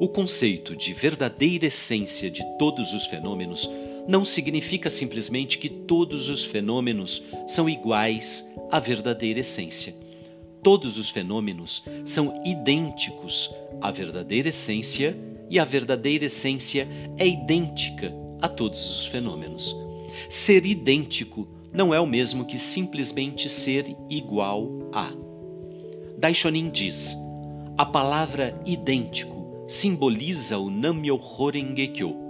[0.00, 3.70] O conceito de verdadeira essência de todos os fenômenos
[4.06, 9.94] não significa simplesmente que todos os fenômenos são iguais à verdadeira essência.
[10.62, 15.16] Todos os fenômenos são idênticos à verdadeira essência
[15.50, 16.88] e a verdadeira essência
[17.18, 19.74] é idêntica a todos os fenômenos.
[20.28, 25.12] Ser idêntico não é o mesmo que simplesmente ser igual a.
[26.16, 27.16] Daishonin diz:
[27.76, 32.23] a palavra idêntico simboliza o Nam-myoho Renge-kyo,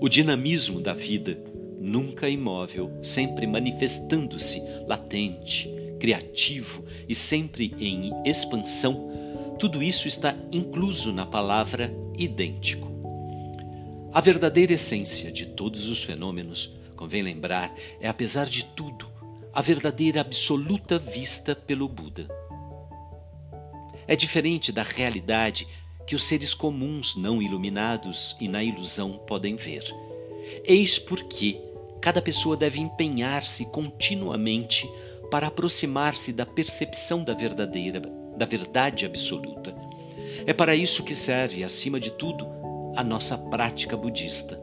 [0.00, 1.38] o dinamismo da vida,
[1.78, 11.26] nunca imóvel, sempre manifestando-se latente, criativo e sempre em expansão, tudo isso está incluso na
[11.26, 12.88] palavra idêntico.
[14.10, 19.06] A verdadeira essência de todos os fenômenos, convém lembrar, é, apesar de tudo,
[19.52, 22.26] a verdadeira absoluta vista pelo Buda.
[24.06, 25.68] É diferente da realidade
[26.06, 29.84] que os seres comuns não iluminados e na ilusão podem ver.
[30.64, 31.60] Eis porque
[32.00, 34.88] cada pessoa deve empenhar-se continuamente
[35.30, 38.00] para aproximar-se da percepção da verdadeira,
[38.36, 39.74] da verdade absoluta.
[40.46, 42.46] É para isso que serve, acima de tudo,
[42.96, 44.60] a nossa prática budista.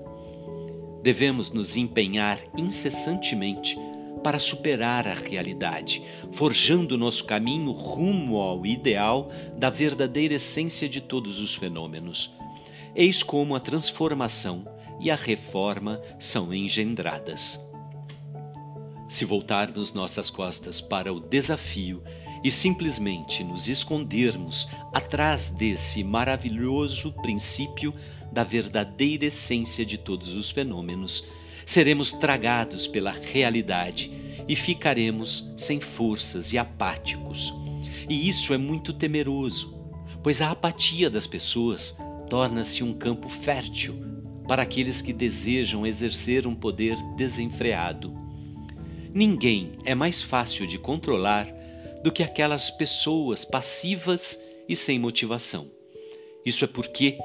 [1.01, 3.77] Devemos nos empenhar incessantemente
[4.17, 6.01] para superar a realidade,
[6.33, 12.31] forjando nosso caminho rumo ao ideal da verdadeira essência de todos os fenômenos.
[12.95, 14.67] Eis como a transformação
[14.99, 17.59] e a reforma são engendradas.
[19.09, 22.03] Se voltarmos nossas costas para o desafio
[22.43, 27.93] e simplesmente nos escondermos atrás desse maravilhoso princípio
[28.31, 31.23] da verdadeira essência de todos os fenômenos,
[31.67, 34.09] seremos tragados pela realidade
[34.47, 37.53] e ficaremos sem forças e apáticos.
[38.09, 39.77] E isso é muito temeroso,
[40.23, 41.93] pois a apatia das pessoas
[42.29, 44.01] torna-se um campo fértil
[44.47, 48.15] para aqueles que desejam exercer um poder desenfreado.
[49.13, 51.53] Ninguém é mais fácil de controlar
[52.01, 55.69] do que aquelas pessoas passivas e sem motivação.
[56.45, 57.17] Isso é porque,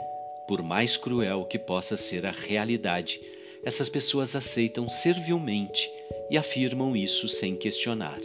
[0.48, 3.20] por mais cruel que possa ser a realidade,
[3.62, 5.90] essas pessoas aceitam servilmente
[6.30, 8.20] e afirmam isso sem questionar.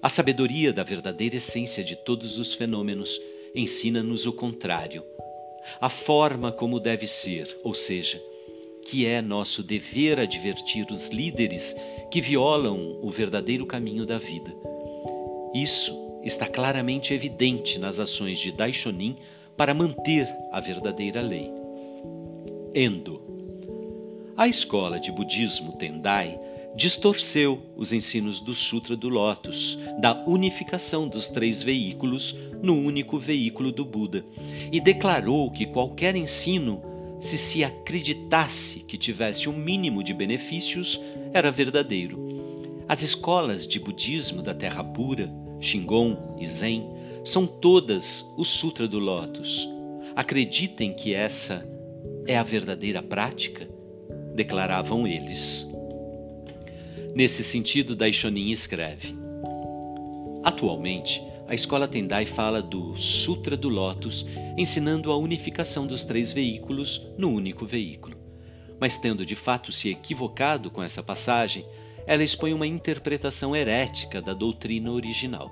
[0.00, 3.20] A sabedoria da verdadeira essência de todos os fenômenos
[3.54, 5.02] ensina-nos o contrário.
[5.80, 8.22] A forma como deve ser, ou seja,
[8.82, 11.74] que é nosso dever advertir os líderes
[12.10, 14.54] que violam o verdadeiro caminho da vida.
[15.54, 15.92] Isso
[16.22, 19.16] está claramente evidente nas ações de Daishonin
[19.56, 21.50] para manter a verdadeira lei.
[22.74, 23.17] Endo
[24.38, 26.38] a escola de budismo Tendai
[26.76, 33.72] distorceu os ensinos do Sutra do Lótus, da unificação dos três veículos no único veículo
[33.72, 34.24] do Buda,
[34.70, 36.80] e declarou que qualquer ensino,
[37.20, 41.00] se se acreditasse que tivesse um mínimo de benefícios,
[41.34, 42.84] era verdadeiro.
[42.88, 45.28] As escolas de budismo da Terra Pura,
[45.60, 46.88] Shingon e Zen,
[47.24, 49.68] são todas o Sutra do Lótus.
[50.14, 51.68] Acreditem que essa
[52.24, 53.77] é a verdadeira prática
[54.38, 55.66] declaravam eles.
[57.12, 59.12] Nesse sentido, Daishonin escreve:
[60.44, 64.24] Atualmente, a escola Tendai fala do Sutra do Lótus,
[64.56, 68.16] ensinando a unificação dos três veículos no único veículo.
[68.80, 71.66] Mas, tendo de fato se equivocado com essa passagem,
[72.06, 75.50] ela expõe uma interpretação herética da doutrina original.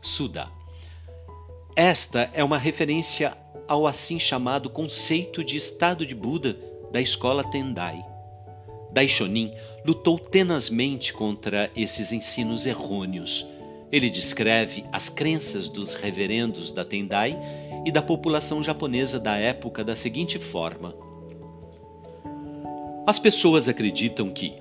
[0.00, 0.48] Suda.
[1.74, 6.56] Esta é uma referência ao assim chamado conceito de estado de Buda
[6.94, 8.06] da escola Tendai.
[8.92, 9.52] Daishonin
[9.84, 13.44] lutou tenazmente contra esses ensinos errôneos.
[13.90, 17.36] Ele descreve as crenças dos reverendos da Tendai
[17.84, 20.94] e da população japonesa da época da seguinte forma:
[23.04, 24.52] As pessoas acreditam que,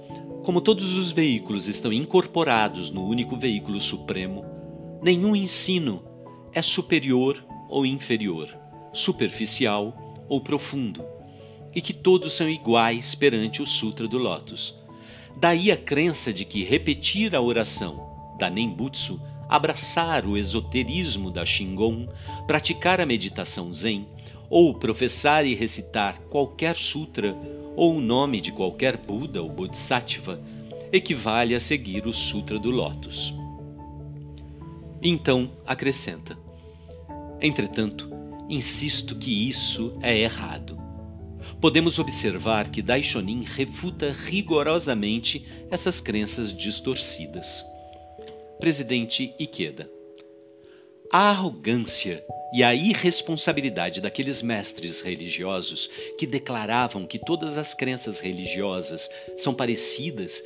[0.43, 4.43] como todos os veículos estão incorporados no único veículo supremo,
[5.03, 6.03] nenhum ensino
[6.51, 8.49] é superior ou inferior,
[8.91, 11.13] superficial ou profundo
[11.75, 14.75] e que todos são iguais perante o Sutra do Lótus.
[15.35, 22.07] Daí a crença de que repetir a oração da Nembutsu, abraçar o esoterismo da Shingon,
[22.47, 24.07] praticar a meditação Zen,
[24.49, 27.35] ou professar e recitar qualquer sutra
[27.75, 30.39] ou o nome de qualquer Buda ou Bodhisattva
[30.91, 33.33] equivale a seguir o Sutra do Lótus.
[35.01, 36.37] Então acrescenta:
[37.41, 38.09] Entretanto,
[38.47, 40.72] insisto que isso é errado.
[41.63, 47.65] Podemos observar que Daishonin refuta rigorosamente essas crenças distorcidas.
[48.59, 49.89] Presidente Ikeda.
[51.09, 52.21] A arrogância
[52.53, 60.43] e a irresponsabilidade daqueles mestres religiosos que declaravam que todas as crenças religiosas são parecidas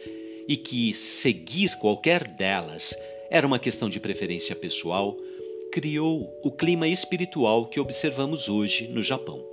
[0.48, 2.96] e que seguir qualquer delas
[3.32, 5.18] era uma questão de preferência pessoal,
[5.72, 9.44] criou o clima espiritual que observamos hoje no Japão.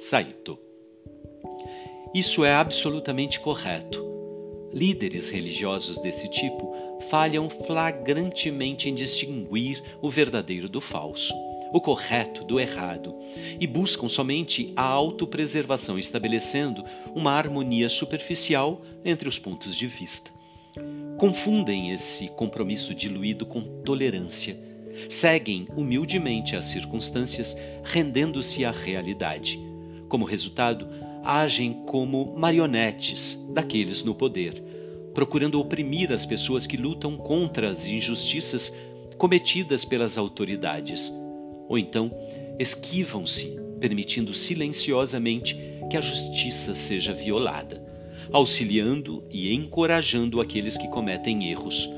[0.00, 0.65] Saito.
[2.16, 4.02] Isso é absolutamente correto.
[4.72, 6.74] Líderes religiosos desse tipo
[7.10, 11.34] falham flagrantemente em distinguir o verdadeiro do falso,
[11.74, 13.14] o correto do errado,
[13.60, 16.82] e buscam somente a autopreservação, estabelecendo
[17.14, 20.30] uma harmonia superficial entre os pontos de vista.
[21.18, 24.58] Confundem esse compromisso diluído com tolerância.
[25.10, 29.60] Seguem humildemente as circunstâncias, rendendo-se à realidade.
[30.08, 30.88] Como resultado,
[31.28, 34.62] agem como marionetes daqueles no poder,
[35.14, 38.72] procurando oprimir as pessoas que lutam contra as injustiças
[39.18, 41.12] cometidas pelas autoridades.
[41.68, 42.10] Ou então,
[42.58, 45.56] esquivam-se, permitindo silenciosamente
[45.90, 47.86] que a justiça seja violada
[48.32, 51.88] auxiliando e encorajando aqueles que cometem erros.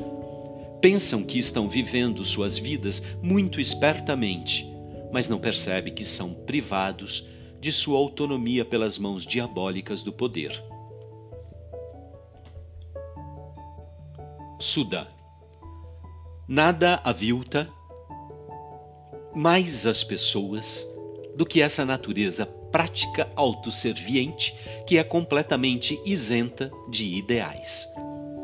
[0.81, 4.67] Pensam que estão vivendo suas vidas muito espertamente,
[5.12, 7.27] mas não percebem que são privados
[7.61, 10.62] de sua autonomia pelas mãos diabólicas do poder.
[14.61, 15.09] Suda.
[16.47, 17.68] Nada avilta
[19.35, 20.87] mais as pessoas
[21.37, 24.55] do que essa natureza prática autosserviente
[24.87, 27.88] que é completamente isenta de ideais.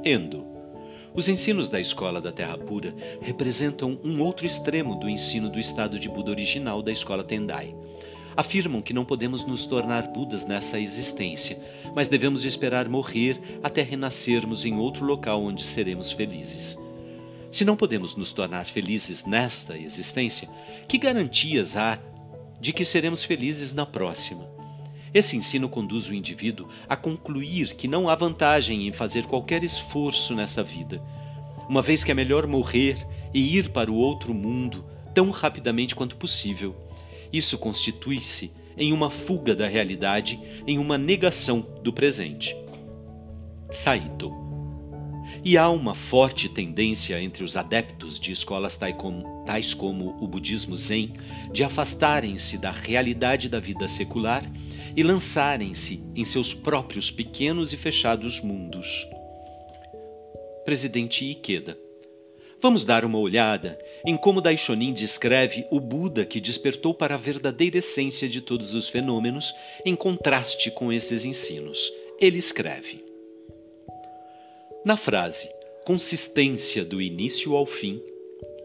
[0.05, 0.45] Endo.
[1.15, 5.99] Os ensinos da Escola da Terra Pura representam um outro extremo do ensino do estado
[5.99, 7.75] de Buda original da Escola Tendai.
[8.37, 11.59] Afirmam que não podemos nos tornar Budas nessa existência,
[11.95, 16.77] mas devemos esperar morrer até renascermos em outro local onde seremos felizes.
[17.53, 20.49] Se não podemos nos tornar felizes nesta existência,
[20.89, 21.99] que garantias há
[22.61, 24.49] de que seremos felizes na próxima.
[25.13, 30.35] Esse ensino conduz o indivíduo a concluir que não há vantagem em fazer qualquer esforço
[30.35, 31.01] nessa vida,
[31.69, 36.17] uma vez que é melhor morrer e ir para o outro mundo tão rapidamente quanto
[36.17, 36.75] possível.
[37.35, 42.55] Isso constitui-se em uma fuga da realidade, em uma negação do presente.
[43.73, 44.33] Saito
[45.45, 48.79] e há uma forte tendência entre os adeptos de escolas
[49.45, 51.15] tais como o budismo Zen
[51.53, 54.49] de afastarem-se da realidade da vida secular
[54.97, 58.87] e lançarem-se em seus próprios pequenos e fechados mundos.
[60.65, 61.84] Presidente Ikeda.
[62.65, 67.77] Vamos dar uma olhada em como Daishonin descreve o Buda que despertou para a verdadeira
[67.77, 71.93] essência de todos os fenômenos, em contraste com esses ensinos.
[72.19, 73.05] Ele escreve:
[74.83, 75.47] na frase
[75.85, 78.01] consistência do início ao fim,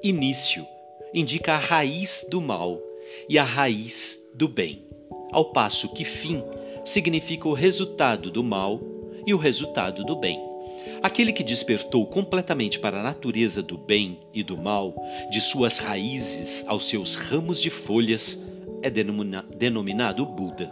[0.02, 0.66] início
[1.14, 2.82] indica a raiz do mal
[3.28, 4.82] e a raiz do bem,
[5.30, 6.42] ao passo que fim
[6.86, 8.80] significa o resultado do mal
[9.28, 10.49] e o resultado do bem.
[11.02, 14.94] Aquele que despertou completamente para a natureza do bem e do mal,
[15.32, 18.38] de suas raízes aos seus ramos de folhas,
[18.82, 20.72] é denominado Buda.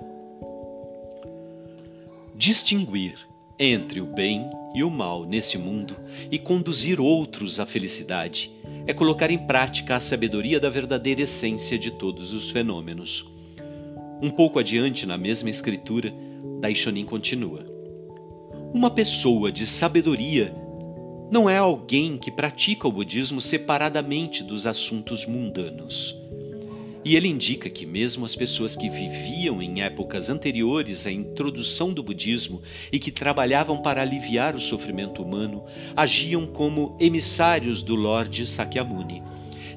[2.36, 3.18] Distinguir
[3.60, 5.96] entre o bem e o mal nesse mundo
[6.30, 8.52] e conduzir outros à felicidade
[8.86, 13.26] é colocar em prática a sabedoria da verdadeira essência de todos os fenômenos.
[14.22, 16.14] Um pouco adiante, na mesma escritura,
[16.60, 17.66] Daishonin continua:
[18.74, 20.54] Uma pessoa de sabedoria
[21.32, 26.16] não é alguém que pratica o budismo separadamente dos assuntos mundanos.
[27.04, 32.04] E ele indica que, mesmo as pessoas que viviam em épocas anteriores à introdução do
[32.04, 32.62] budismo
[32.92, 35.64] e que trabalhavam para aliviar o sofrimento humano,
[35.96, 39.24] agiam como emissários do Lorde Sakyamuni,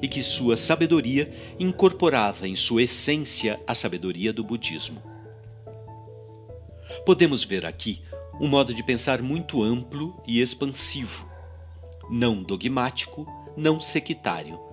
[0.01, 5.01] e que sua sabedoria incorporava em sua essência a sabedoria do budismo.
[7.05, 8.01] Podemos ver aqui
[8.41, 11.25] um modo de pensar muito amplo e expansivo,
[12.09, 13.25] não dogmático,
[13.55, 14.71] não sectário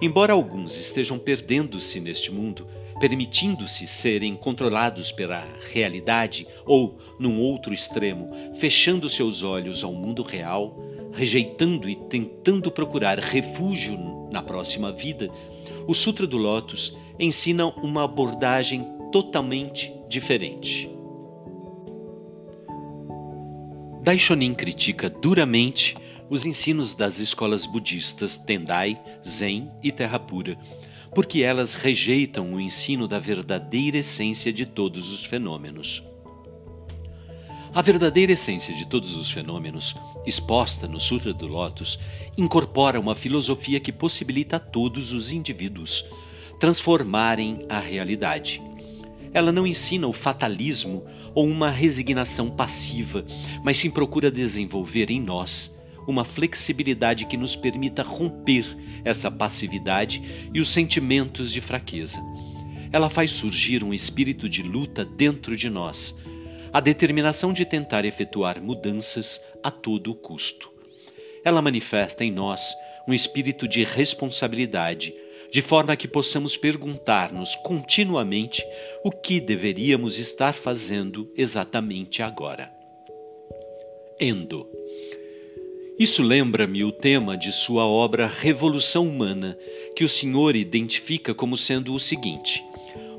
[0.00, 2.66] Embora alguns estejam perdendo-se neste mundo,
[3.00, 10.78] permitindo-se serem controlados pela realidade ou, num outro extremo, fechando seus olhos ao mundo real,
[11.12, 13.98] rejeitando e tentando procurar refúgio
[14.30, 15.30] na próxima vida,
[15.86, 20.97] o Sutra do Lótus ensina uma abordagem totalmente diferente.
[24.08, 25.92] Daishonin critica duramente
[26.30, 30.56] os ensinos das escolas budistas Tendai, Zen e Terra Pura,
[31.14, 36.02] porque elas rejeitam o ensino da verdadeira essência de todos os fenômenos.
[37.74, 39.94] A verdadeira essência de todos os fenômenos,
[40.24, 41.98] exposta no Sutra do Lótus,
[42.34, 46.06] incorpora uma filosofia que possibilita a todos os indivíduos
[46.58, 48.62] transformarem a realidade.
[49.34, 51.04] Ela não ensina o fatalismo
[51.38, 53.24] ou uma resignação passiva,
[53.62, 55.72] mas sim procura desenvolver em nós
[56.04, 58.64] uma flexibilidade que nos permita romper
[59.04, 62.18] essa passividade e os sentimentos de fraqueza.
[62.90, 66.12] Ela faz surgir um espírito de luta dentro de nós,
[66.72, 70.68] a determinação de tentar efetuar mudanças a todo custo.
[71.44, 72.74] Ela manifesta em nós
[73.06, 75.14] um espírito de responsabilidade,
[75.50, 78.62] de forma que possamos perguntar-nos continuamente
[79.04, 82.70] o que deveríamos estar fazendo exatamente agora.
[84.20, 84.66] Endo
[85.98, 89.58] isso lembra-me o tema de sua obra Revolução Humana,
[89.96, 92.62] que o senhor identifica como sendo o seguinte: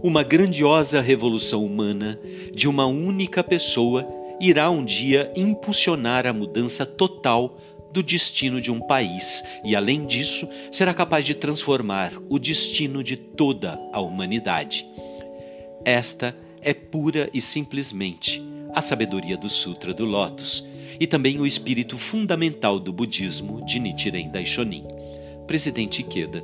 [0.01, 2.17] uma grandiosa revolução humana
[2.53, 4.07] de uma única pessoa
[4.39, 7.57] irá um dia impulsionar a mudança total
[7.99, 13.17] do destino de um país e, além disso, será capaz de transformar o destino de
[13.17, 14.87] toda a humanidade.
[15.83, 18.41] Esta é pura e simplesmente
[18.73, 20.65] a sabedoria do Sutra do Lótus
[20.97, 24.85] e também o espírito fundamental do budismo de Nichiren Daishonin.
[25.45, 26.41] Presidente Ikeda.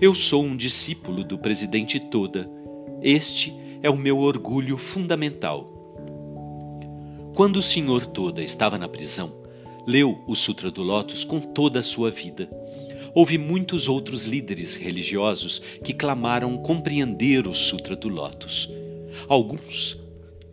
[0.00, 2.48] Eu sou um discípulo do presidente Toda.
[3.02, 5.70] Este é o meu orgulho fundamental.
[7.34, 9.37] Quando o senhor Toda estava na prisão,
[9.88, 12.46] leu o Sutra do Lótus com toda a sua vida.
[13.14, 18.70] Houve muitos outros líderes religiosos que clamaram compreender o Sutra do Lótus.
[19.26, 19.98] Alguns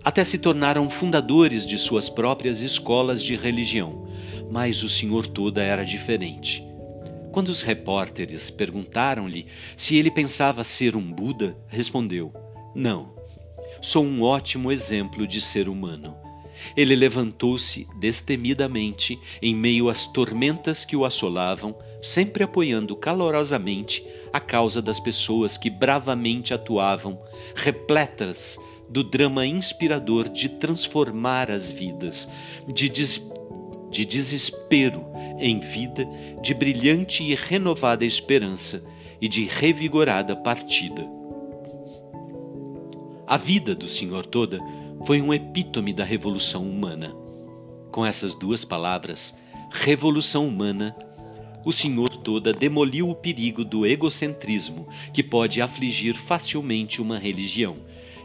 [0.01, 4.07] até se tornaram fundadores de suas próprias escolas de religião,
[4.49, 6.63] mas o senhor Toda era diferente.
[7.33, 12.31] Quando os repórteres perguntaram-lhe se ele pensava ser um Buda, respondeu:
[12.73, 13.13] Não,
[13.81, 16.24] sou um ótimo exemplo de ser humano.
[16.75, 24.81] Ele levantou-se destemidamente em meio às tormentas que o assolavam, sempre apoiando calorosamente a causa
[24.81, 27.19] das pessoas que bravamente atuavam,
[27.55, 28.57] repletas
[28.89, 32.27] do drama inspirador de transformar as vidas,
[32.67, 33.21] de, des
[33.89, 35.05] de desespero
[35.39, 36.05] em vida,
[36.41, 38.83] de brilhante e renovada esperança
[39.21, 41.07] e de revigorada partida.
[43.25, 44.59] A vida do Senhor Toda
[45.05, 47.15] foi um epítome da revolução humana.
[47.91, 49.37] Com essas duas palavras,
[49.69, 50.95] revolução humana,
[51.63, 57.77] o Senhor Toda demoliu o perigo do egocentrismo que pode afligir facilmente uma religião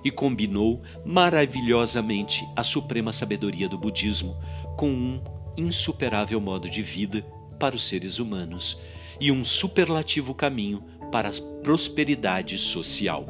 [0.02, 4.34] e combinou maravilhosamente a suprema sabedoria do budismo
[4.78, 5.20] com um
[5.58, 7.22] insuperável modo de vida
[7.58, 8.78] para os seres humanos
[9.20, 13.26] e um superlativo caminho para a prosperidade social.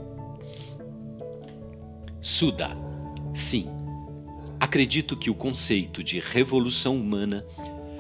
[2.20, 2.89] Suda.
[3.34, 3.68] Sim,
[4.58, 7.44] acredito que o conceito de revolução humana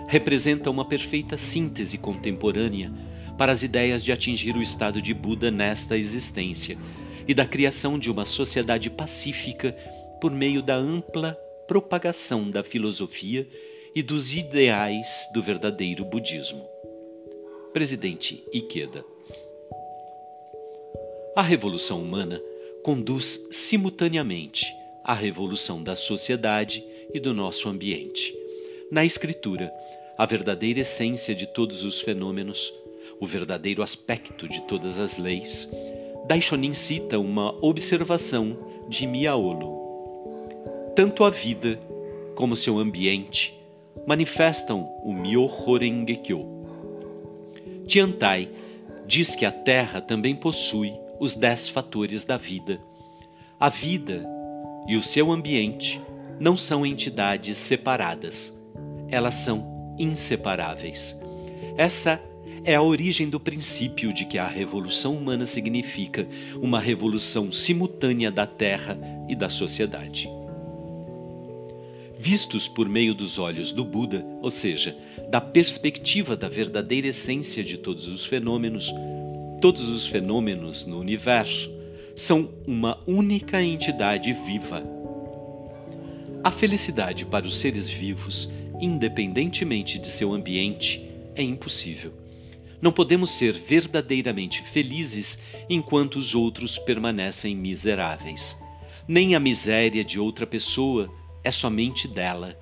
[0.08, 2.92] representa uma perfeita síntese contemporânea
[3.38, 6.76] para as ideias de atingir o estado de Buda nesta existência
[7.26, 9.72] e da criação de uma sociedade pacífica
[10.20, 13.48] por meio da ampla propagação da filosofia
[13.94, 16.66] e dos ideais do verdadeiro budismo.
[17.72, 19.04] Presidente Ikeda.
[21.36, 22.40] A revolução humana
[22.82, 24.66] conduz simultaneamente
[25.04, 28.34] à revolução da sociedade e do nosso ambiente.
[28.90, 29.72] Na escritura,
[30.18, 32.72] a verdadeira essência de todos os fenômenos,
[33.20, 35.68] o verdadeiro aspecto de todas as leis,
[36.26, 38.56] Daishonin cita uma observação
[38.88, 39.80] de Miaolo.
[40.94, 41.80] Tanto a vida
[42.34, 43.54] como seu ambiente
[44.06, 46.46] manifestam o Myoho Renge-kyo.
[47.86, 48.48] Tiantai
[49.06, 52.80] diz que a Terra também possui os dez fatores da vida.
[53.58, 54.24] A vida
[54.90, 56.02] e o seu ambiente
[56.40, 58.52] não são entidades separadas,
[59.08, 61.16] elas são inseparáveis.
[61.76, 62.20] Essa
[62.64, 66.26] é a origem do princípio de que a revolução humana significa
[66.60, 70.28] uma revolução simultânea da Terra e da sociedade.
[72.18, 74.96] Vistos por meio dos olhos do Buda, ou seja,
[75.30, 78.92] da perspectiva da verdadeira essência de todos os fenômenos,
[79.60, 81.79] todos os fenômenos no universo
[82.20, 84.82] são uma única entidade viva.
[86.44, 88.46] A felicidade para os seres vivos,
[88.78, 91.02] independentemente de seu ambiente,
[91.34, 92.12] é impossível.
[92.80, 98.54] Não podemos ser verdadeiramente felizes enquanto os outros permanecem miseráveis.
[99.08, 101.10] Nem a miséria de outra pessoa
[101.42, 102.54] é somente dela.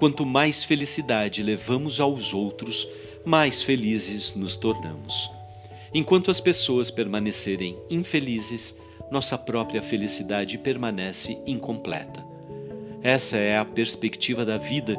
[0.00, 2.88] quanto mais felicidade levamos aos outros,
[3.24, 5.30] mais felizes nos tornamos.
[5.94, 8.74] Enquanto as pessoas permanecerem infelizes,
[9.10, 12.24] nossa própria felicidade permanece incompleta.
[13.02, 14.96] Essa é a perspectiva da vida,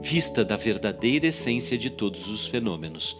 [0.00, 3.16] vista da verdadeira essência de todos os fenômenos.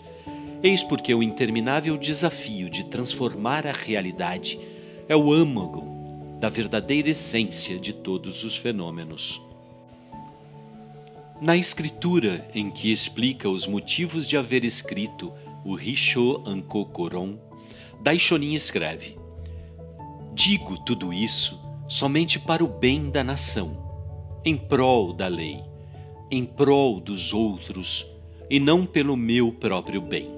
[0.62, 4.60] Eis porque o interminável desafio de transformar a realidade
[5.08, 5.82] é o âmago
[6.38, 9.40] da verdadeira essência de todos os fenômenos.
[11.40, 15.32] Na escritura em que explica os motivos de haver escrito
[15.64, 17.38] o Risho Anko Koron,
[18.02, 19.16] Daishonin escreve:
[20.34, 21.58] Digo tudo isso
[21.88, 23.76] somente para o bem da nação,
[24.44, 25.60] em prol da lei,
[26.30, 28.06] em prol dos outros
[28.48, 30.28] e não pelo meu próprio bem.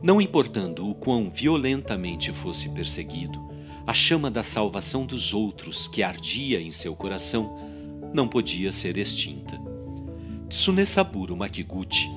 [0.00, 3.40] Não importando o quão violentamente fosse perseguido,
[3.84, 7.58] a chama da salvação dos outros que ardia em seu coração
[8.12, 9.60] não podia ser extinta.
[10.48, 12.08] Tsunesaburo Makiguchi,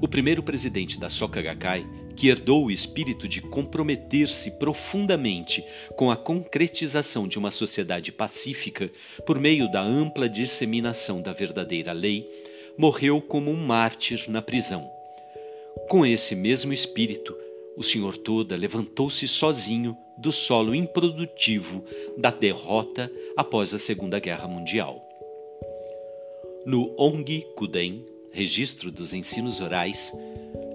[0.00, 5.64] o primeiro presidente da Soka Gakkai, que herdou o espírito de comprometer-se profundamente
[5.96, 8.90] com a concretização de uma sociedade pacífica
[9.26, 12.28] por meio da ampla disseminação da verdadeira lei,
[12.76, 14.88] morreu como um mártir na prisão.
[15.88, 17.36] Com esse mesmo espírito,
[17.76, 21.84] o Senhor Toda levantou-se sozinho do solo improdutivo
[22.16, 25.04] da derrota após a Segunda Guerra Mundial.
[26.66, 30.12] No Ongi Kuden, registro dos ensinos orais,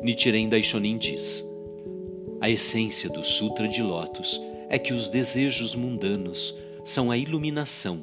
[0.02, 1.44] Nichiren Daishonin diz:
[2.42, 8.02] A essência do Sutra de Lótus é que os desejos mundanos são a iluminação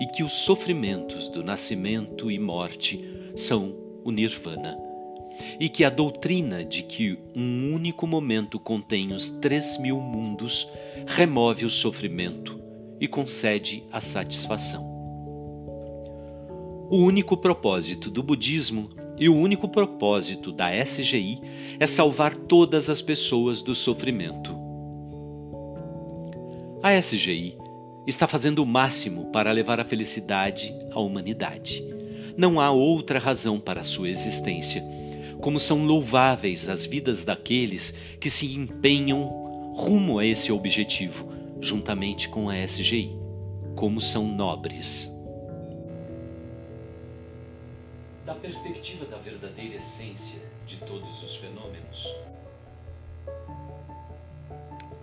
[0.00, 3.02] e que os sofrimentos do nascimento e morte
[3.36, 4.76] são o Nirvana,
[5.58, 10.68] e que a doutrina de que um único momento contém os três mil mundos
[11.06, 12.60] remove o sofrimento
[13.00, 14.93] e concede a satisfação.
[16.90, 21.40] O único propósito do budismo e o único propósito da SGI
[21.80, 24.54] é salvar todas as pessoas do sofrimento.
[26.82, 27.56] A SGI
[28.06, 31.82] está fazendo o máximo para levar a felicidade à humanidade.
[32.36, 34.84] Não há outra razão para a sua existência.
[35.40, 39.22] Como são louváveis as vidas daqueles que se empenham
[39.74, 43.16] rumo a esse objetivo, juntamente com a SGI.
[43.74, 45.13] Como são nobres.
[48.24, 52.08] Da perspectiva da verdadeira essência de todos os fenômenos.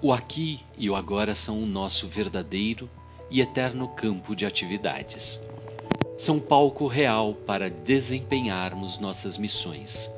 [0.02, 2.90] O aqui e o agora são o nosso verdadeiro
[3.30, 5.40] e eterno campo de atividades.
[6.18, 10.10] São palco real para desempenharmos nossas missões.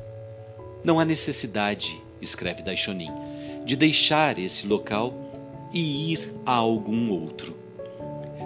[0.84, 3.12] Não há necessidade, escreve Daishonin,
[3.66, 5.14] de deixar esse local
[5.74, 7.58] e ir a algum outro.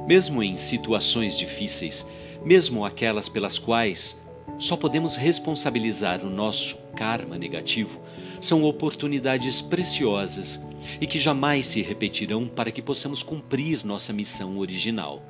[0.07, 2.05] Mesmo em situações difíceis,
[2.43, 4.17] mesmo aquelas pelas quais
[4.57, 8.01] só podemos responsabilizar o nosso karma negativo
[8.41, 10.59] são oportunidades preciosas
[11.01, 15.21] e que jamais se repetirão para que possamos cumprir nossa missão original.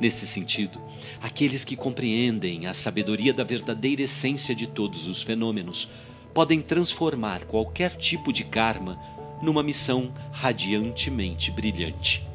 [0.00, 0.80] Nesse sentido,
[1.20, 5.88] aqueles que compreendem a sabedoria da verdadeira essência de todos os fenômenos
[6.34, 8.98] podem transformar qualquer tipo de karma
[9.42, 12.26] numa missão radiantemente brilhante.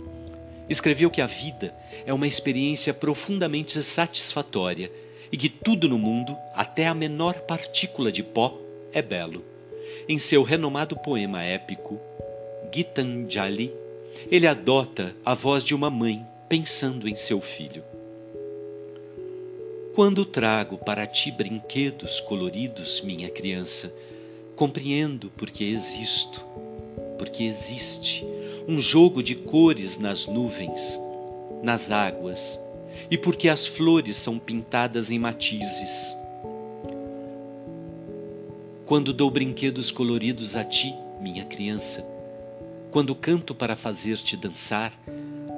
[0.69, 1.73] escreveu que a vida
[2.05, 4.91] é uma experiência profundamente satisfatória
[5.31, 9.43] e que tudo no mundo, até a menor partícula de pó, é belo.
[10.07, 11.99] Em seu renomado poema épico,
[12.73, 13.73] Gitanjali,
[14.29, 17.83] ele adota a voz de uma mãe pensando em seu filho.
[19.95, 23.93] Quando trago para ti brinquedos coloridos, minha criança,
[24.55, 26.43] compreendo porque existo,
[27.17, 28.25] porque existe
[28.67, 30.99] um jogo de cores nas nuvens,
[31.63, 32.59] nas águas,
[33.09, 36.16] e porque as flores são pintadas em matizes
[38.87, 42.05] quando dou brinquedos coloridos a ti, minha criança,
[42.89, 44.93] quando canto para fazer-te dançar,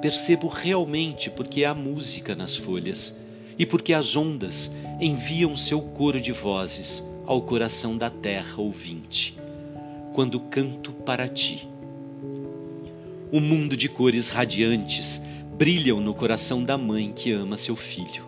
[0.02, 3.16] percebo realmente porque há música nas folhas
[3.56, 4.68] e porque as ondas
[5.00, 9.38] enviam seu coro de vozes ao coração da terra ouvinte,
[10.12, 11.68] quando canto para ti.
[13.32, 15.22] Um mundo de cores radiantes
[15.56, 18.24] brilham no coração da mãe que ama seu filho.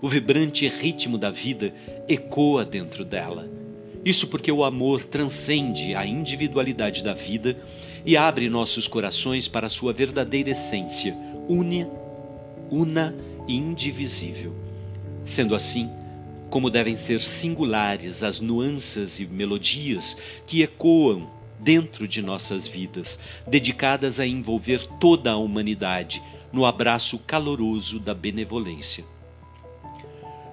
[0.00, 1.74] O vibrante ritmo da vida
[2.08, 3.60] ecoa dentro dela
[4.04, 7.56] Isso porque o amor transcende a individualidade da vida
[8.04, 11.16] e abre nossos corações para a sua verdadeira essência,
[11.48, 11.88] una,
[12.68, 13.14] una
[13.46, 14.54] e indivisível.
[15.24, 15.88] Sendo assim,
[16.50, 21.30] como devem ser singulares as nuances e melodias que ecoam
[21.60, 26.20] dentro de nossas vidas, dedicadas a envolver toda a humanidade
[26.52, 29.04] no abraço caloroso da benevolência.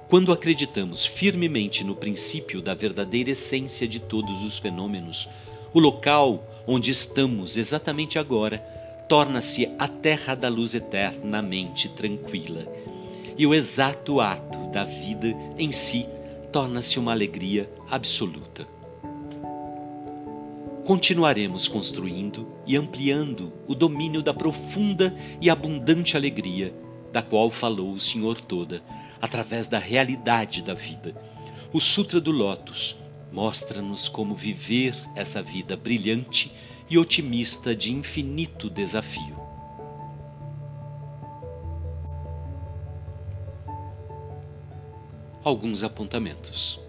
[0.09, 5.29] Quando acreditamos firmemente no princípio da verdadeira essência de todos os fenômenos,
[5.71, 8.57] o local onde estamos exatamente agora
[9.07, 12.65] torna-se a terra da luz eternamente tranquila.
[13.37, 15.27] E o exato ato da vida
[15.59, 16.07] em si
[16.51, 18.67] torna-se uma alegria absoluta.
[20.85, 26.73] Continuaremos construindo e ampliando o domínio da profunda e abundante alegria
[27.13, 28.81] da qual falou o Senhor toda
[29.21, 31.15] através da realidade da vida.
[31.71, 32.95] O Sutra do Lótus
[33.31, 36.51] mostra-nos como viver essa vida brilhante
[36.89, 39.37] e otimista de infinito desafio.
[45.43, 46.79] Alguns apontamentos.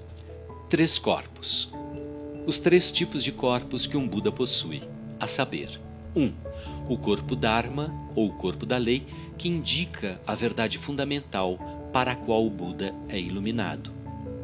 [0.68, 1.68] Três corpos.
[2.47, 4.83] Os três tipos de corpos que um Buda possui,
[5.18, 5.81] a saber:
[6.16, 6.22] 1.
[6.22, 6.33] Um,
[6.89, 9.07] o corpo Dharma, ou corpo da lei,
[9.39, 11.59] que indica a verdade fundamental
[11.93, 13.93] para a qual o Buda é iluminado.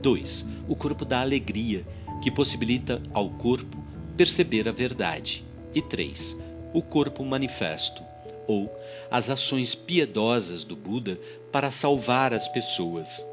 [0.02, 0.44] 2.
[0.68, 1.84] O corpo da alegria,
[2.22, 3.76] que possibilita ao corpo
[4.16, 5.44] perceber a verdade.
[5.74, 6.36] E 3.
[6.72, 8.02] O corpo manifesto,
[8.46, 8.72] ou
[9.10, 11.18] as ações piedosas do Buda
[11.52, 13.24] para salvar as pessoas.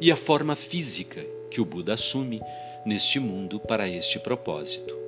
[0.00, 2.40] E a forma física que o Buda assume
[2.84, 5.07] neste mundo para este propósito.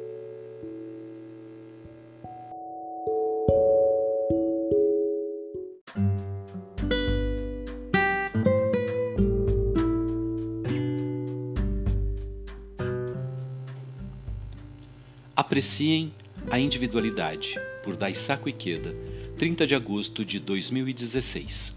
[15.50, 16.12] Apreciem
[16.48, 18.94] a Individualidade, por Daisaku Ikeda,
[19.36, 21.76] 30 de agosto de 2016.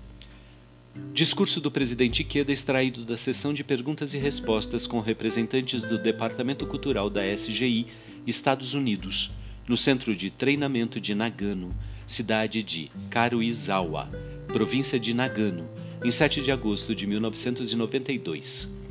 [1.11, 6.67] Discurso do presidente Ikeda extraído da sessão de perguntas e respostas com representantes do Departamento
[6.67, 7.87] Cultural da SGI,
[8.27, 9.31] Estados Unidos,
[9.67, 14.07] no Centro de Treinamento de Nagano, cidade de Karuizawa,
[14.49, 15.67] província de Nagano,
[16.05, 18.82] em 7 de agosto de 1992.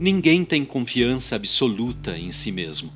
[0.00, 2.90] Ninguém tem confiança absoluta em si mesmo.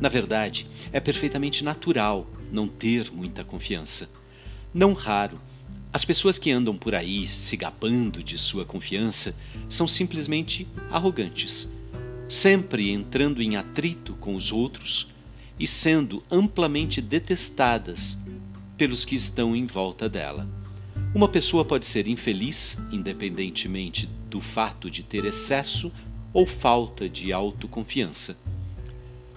[0.00, 4.10] Na verdade, é perfeitamente natural não ter muita confiança.
[4.74, 5.40] Não raro,
[5.92, 9.36] as pessoas que andam por aí se gabando de sua confiança
[9.68, 11.70] são simplesmente arrogantes,
[12.28, 15.06] sempre entrando em atrito com os outros
[15.60, 18.18] e sendo amplamente detestadas
[18.76, 20.44] pelos que estão em volta dela.
[21.14, 25.92] Uma pessoa pode ser infeliz, independentemente do fato de ter excesso
[26.32, 28.36] ou falta de autoconfiança.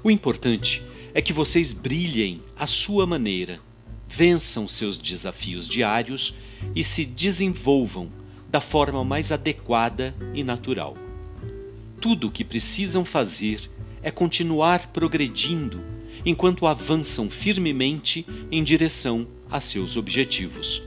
[0.04, 0.82] O importante
[1.14, 3.60] é que vocês brilhem à sua maneira,
[4.08, 6.34] vençam seus desafios diários
[6.76, 8.10] e se desenvolvam
[8.50, 10.98] da forma mais adequada e natural.
[12.00, 13.70] Tudo o que precisam fazer
[14.02, 15.82] é continuar progredindo
[16.26, 20.82] enquanto avançam firmemente em direção a seus objetivos.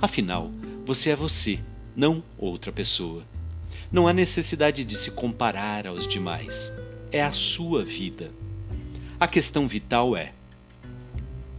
[0.00, 0.50] Afinal,
[0.84, 1.58] você é você,
[1.96, 3.33] não outra pessoa.
[3.94, 6.68] Não há necessidade de se comparar aos demais.
[7.12, 8.32] É a sua vida.
[9.20, 10.32] A questão vital é: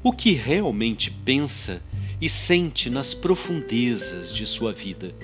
[0.04, 1.82] o que realmente pensa
[2.20, 5.16] e sente nas profundezas de sua vida?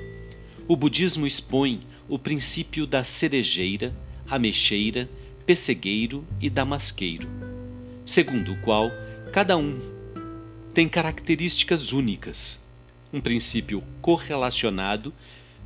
[0.70, 3.93] O budismo expõe o princípio da cerejeira,
[4.26, 5.09] ameixeira,
[5.45, 7.28] pessegueiro e damasqueiro,
[8.05, 8.89] segundo o qual
[9.34, 9.82] cada um
[10.74, 12.57] tem características únicas,
[13.12, 15.14] um princípio correlacionado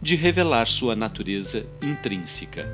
[0.02, 2.68] de revelar sua natureza intrínseca.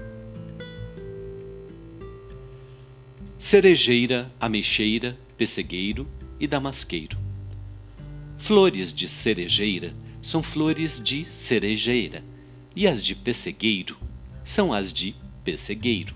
[3.38, 6.08] Cerejeira, ameixeira, pessegueiro
[6.40, 7.18] e damasqueiro.
[8.38, 12.24] Flores de cerejeira são flores de cerejeira,
[12.76, 13.98] e as de pessegueiro
[14.44, 16.16] são as de pessegueiro.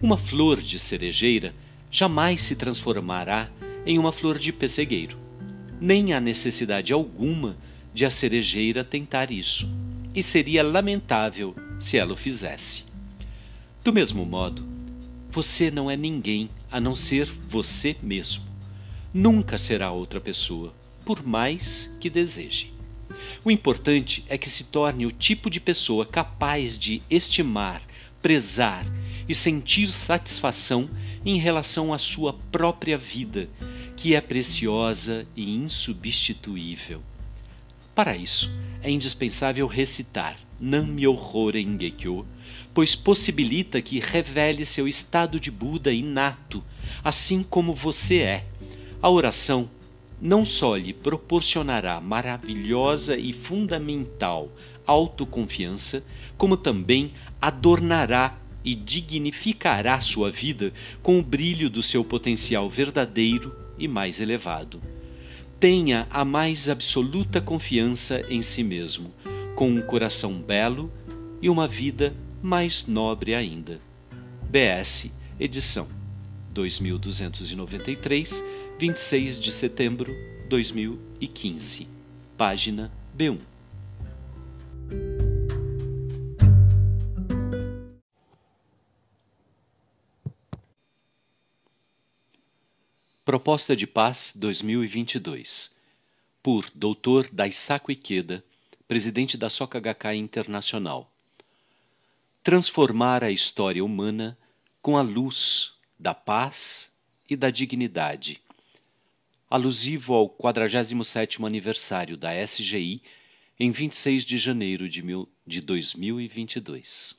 [0.00, 1.54] Uma flor de cerejeira
[1.90, 3.50] jamais se transformará
[3.86, 5.16] em uma flor de pessegueiro.
[5.80, 7.56] Nem há necessidade alguma
[7.92, 9.68] de a cerejeira tentar isso
[10.14, 12.84] e seria lamentável se ela o fizesse.
[13.84, 14.64] Do mesmo modo,
[15.30, 18.44] você não é ninguém a não ser você mesmo.
[19.12, 20.72] Nunca será outra pessoa,
[21.04, 22.72] por mais que deseje.
[23.44, 27.82] O importante é que se torne o tipo de pessoa capaz de estimar,
[28.20, 28.86] prezar
[29.28, 30.88] e sentir satisfação
[31.24, 33.48] em relação à sua própria vida,
[33.96, 37.02] que é preciosa e insubstituível.
[37.94, 38.50] Para isso,
[38.82, 42.26] é indispensável recitar Nam-myoho Renge-kyo,
[42.72, 46.64] pois possibilita que revele seu estado de Buda inato,
[47.04, 48.44] assim como você é.
[49.02, 49.68] A oração
[50.20, 54.50] não só lhe proporcionará maravilhosa e fundamental
[54.86, 56.02] autoconfiança,
[56.38, 60.72] como também adornará e dignificará sua vida
[61.02, 64.80] com o brilho do seu potencial verdadeiro e mais elevado.
[65.62, 69.12] Tenha a mais absoluta confiança em si mesmo,
[69.54, 70.90] com um coração belo
[71.40, 73.78] e uma vida mais nobre ainda.
[74.50, 75.86] BS, edição
[76.52, 78.42] 2293,
[78.76, 80.12] 26 de setembro
[80.48, 81.86] 2015.
[82.36, 83.38] Página B1.
[93.24, 95.70] Proposta de Paz 2022
[96.42, 97.28] por Dr.
[97.30, 98.44] Daisaku Ikeda,
[98.88, 101.08] presidente da Soka Gakkai Internacional.
[102.42, 104.36] Transformar a história humana
[104.82, 106.90] com a luz da paz
[107.30, 108.42] e da dignidade.
[109.48, 113.00] Alusivo ao 47º aniversário da SGI
[113.56, 117.16] em 26 de janeiro de, mil, de 2022.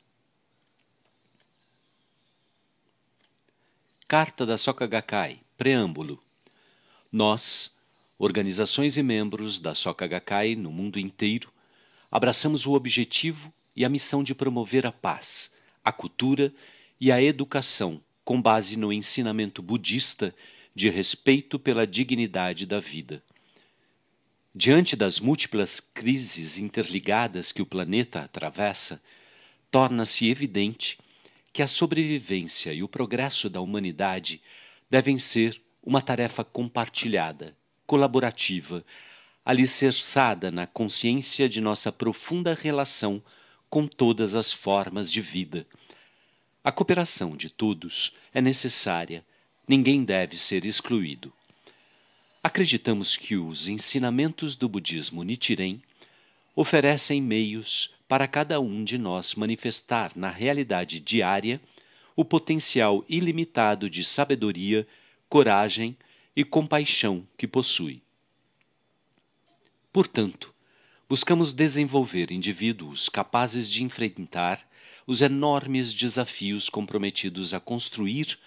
[4.06, 6.22] Carta da Soka Gakkai, preâmbulo.
[7.12, 7.72] Nós,
[8.18, 10.08] organizações e membros da Soka
[10.58, 11.52] no mundo inteiro,
[12.12, 15.52] abraçamos o objetivo e a missão de promover a paz,
[15.84, 16.54] a cultura
[17.00, 20.34] e a educação com base no ensinamento budista
[20.74, 23.22] de respeito pela dignidade da vida.
[24.56, 29.02] Diante das múltiplas crises interligadas que o planeta atravessa,
[29.70, 30.98] torna-se evidente
[31.52, 34.42] que a sobrevivência e o progresso da humanidade
[34.94, 38.86] devem ser uma tarefa compartilhada, colaborativa,
[39.44, 43.20] alicerçada na consciência de nossa profunda relação
[43.72, 45.66] com todas as formas de vida.
[46.64, 49.26] A cooperação de todos é necessária,
[49.68, 51.34] ninguém deve ser excluído.
[52.44, 55.82] Acreditamos que os ensinamentos do budismo Nichiren
[56.56, 61.60] oferecem meios para cada um de nós manifestar na realidade diária
[62.16, 64.88] o potencial ilimitado de sabedoria,
[65.30, 65.98] coragem
[66.36, 68.02] e compaixão que possui.
[69.92, 70.54] Portanto,
[71.08, 74.68] buscamos desenvolver indivíduos capazes de enfrentar
[75.06, 78.40] os enormes desafios comprometidos a construir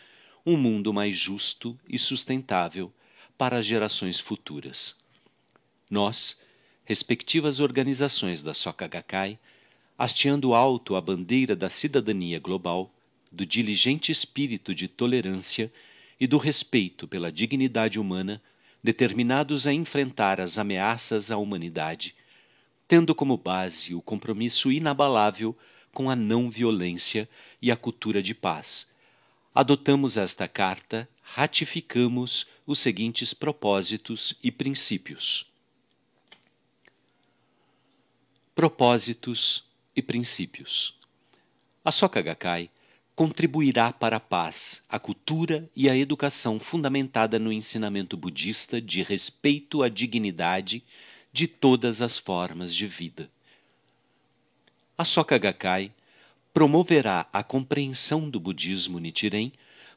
[0.45, 2.93] um mundo mais justo e sustentável
[3.37, 4.97] para as gerações futuras.
[5.91, 6.41] Nós,
[6.85, 9.39] respectivas organizações da Soka Gakkai,
[9.99, 12.91] hasteando alto a bandeira da cidadania global,
[13.37, 15.71] do diligente espírito de tolerância
[16.19, 18.43] e do respeito pela dignidade humana,
[18.83, 22.15] determinados a enfrentar as ameaças à humanidade,
[22.89, 25.57] tendo como base o compromisso inabalável
[25.93, 27.29] com a não violência
[27.61, 28.91] e a cultura de paz.
[29.55, 35.47] Adotamos esta carta, ratificamos os seguintes propósitos e princípios.
[38.55, 39.63] Propósitos
[39.95, 40.95] e princípios.
[41.85, 42.71] A Soka Gakkai
[43.17, 49.83] contribuirá para a paz, a cultura e a educação fundamentada no ensinamento budista de respeito
[49.83, 50.85] à dignidade
[51.33, 53.31] de todas as formas de vida.
[54.99, 55.91] A Soka Gakkai
[56.53, 59.51] promoverá a compreensão do budismo Nichiren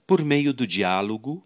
[0.07, 1.45] por meio do diálogo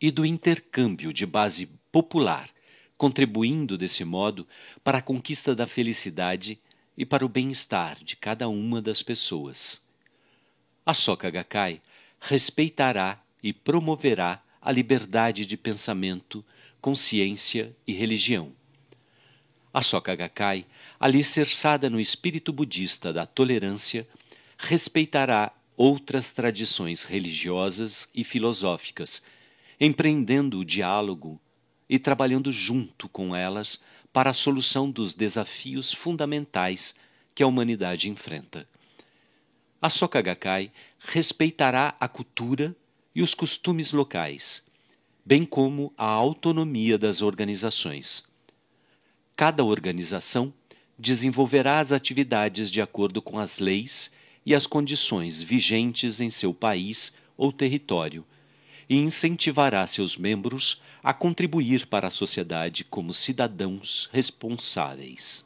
[0.00, 2.50] e do intercâmbio de base popular,
[2.98, 4.48] contribuindo desse modo
[4.82, 6.58] para a conquista da felicidade
[6.96, 9.80] e para o bem-estar de cada uma das pessoas.
[10.84, 11.80] A Soka Gakkai
[12.20, 16.44] respeitará e promoverá a liberdade de pensamento,
[16.80, 18.52] consciência e religião.
[19.72, 20.64] A Soka Gakkai,
[20.98, 24.08] alicerçada no espírito budista da tolerância,
[24.56, 29.22] respeitará outras tradições religiosas e filosóficas,
[29.78, 31.38] empreendendo o diálogo
[31.88, 33.80] e trabalhando junto com elas
[34.16, 36.94] para a solução dos desafios fundamentais
[37.34, 38.66] que a humanidade enfrenta.
[39.78, 42.74] A Soka Gakkai respeitará a cultura
[43.14, 44.64] e os costumes locais,
[45.22, 48.24] bem como a autonomia das organizações.
[49.36, 50.50] Cada organização
[50.98, 54.10] desenvolverá as atividades de acordo com as leis
[54.46, 58.24] e as condições vigentes em seu país ou território
[58.88, 65.44] e incentivará seus membros a contribuir para a sociedade como cidadãos responsáveis.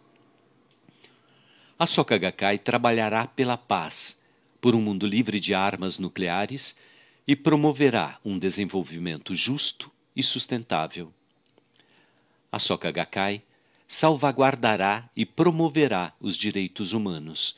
[1.79, 4.19] A Soka Gakkai trabalhará pela paz,
[4.61, 6.77] por um mundo livre de armas nucleares
[7.27, 11.13] e promoverá um desenvolvimento justo e sustentável.
[12.53, 13.43] A Soka Gakkai
[13.89, 17.57] salvaguardará e promoverá os direitos humanos,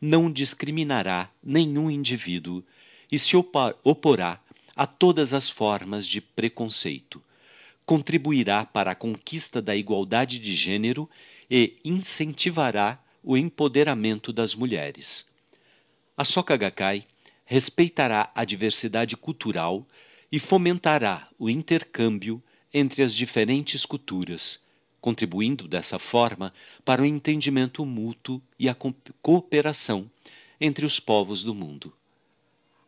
[0.00, 2.62] não discriminará nenhum indivíduo
[3.10, 4.40] e se oporá
[4.74, 7.22] a todas as formas de preconceito.
[7.84, 11.08] Contribuirá para a conquista da igualdade de gênero
[11.50, 15.26] e incentivará o empoderamento das mulheres.
[16.16, 17.06] A Soka Gakkai
[17.44, 19.86] respeitará a diversidade cultural
[20.30, 22.42] e fomentará o intercâmbio
[22.72, 24.58] entre as diferentes culturas,
[25.00, 26.54] contribuindo dessa forma
[26.84, 28.76] para o entendimento mútuo e a
[29.20, 30.10] cooperação
[30.60, 31.92] entre os povos do mundo.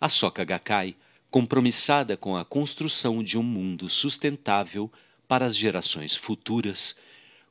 [0.01, 0.97] A Soka Gakkai,
[1.35, 4.89] compromissada com a construção de um mundo sustentável
[5.27, 6.95] para as gerações futuras,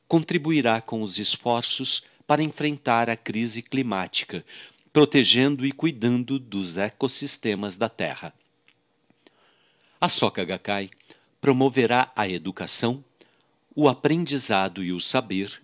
[0.08, 4.42] contribuirá com os esforços para enfrentar a crise climática,
[4.90, 8.32] protegendo e cuidando dos ecossistemas da Terra.
[10.00, 10.88] A Soka Gakkai
[11.38, 13.04] promoverá a educação,
[13.76, 15.60] o aprendizado e o saber,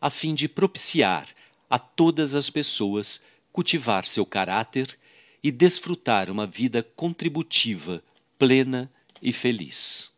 [0.00, 1.28] a fim de propiciar
[1.68, 3.20] a todas as pessoas
[3.52, 4.98] cultivar seu caráter
[5.46, 8.02] e desfrutar uma vida contributiva,
[8.36, 8.90] plena
[9.22, 10.12] e feliz.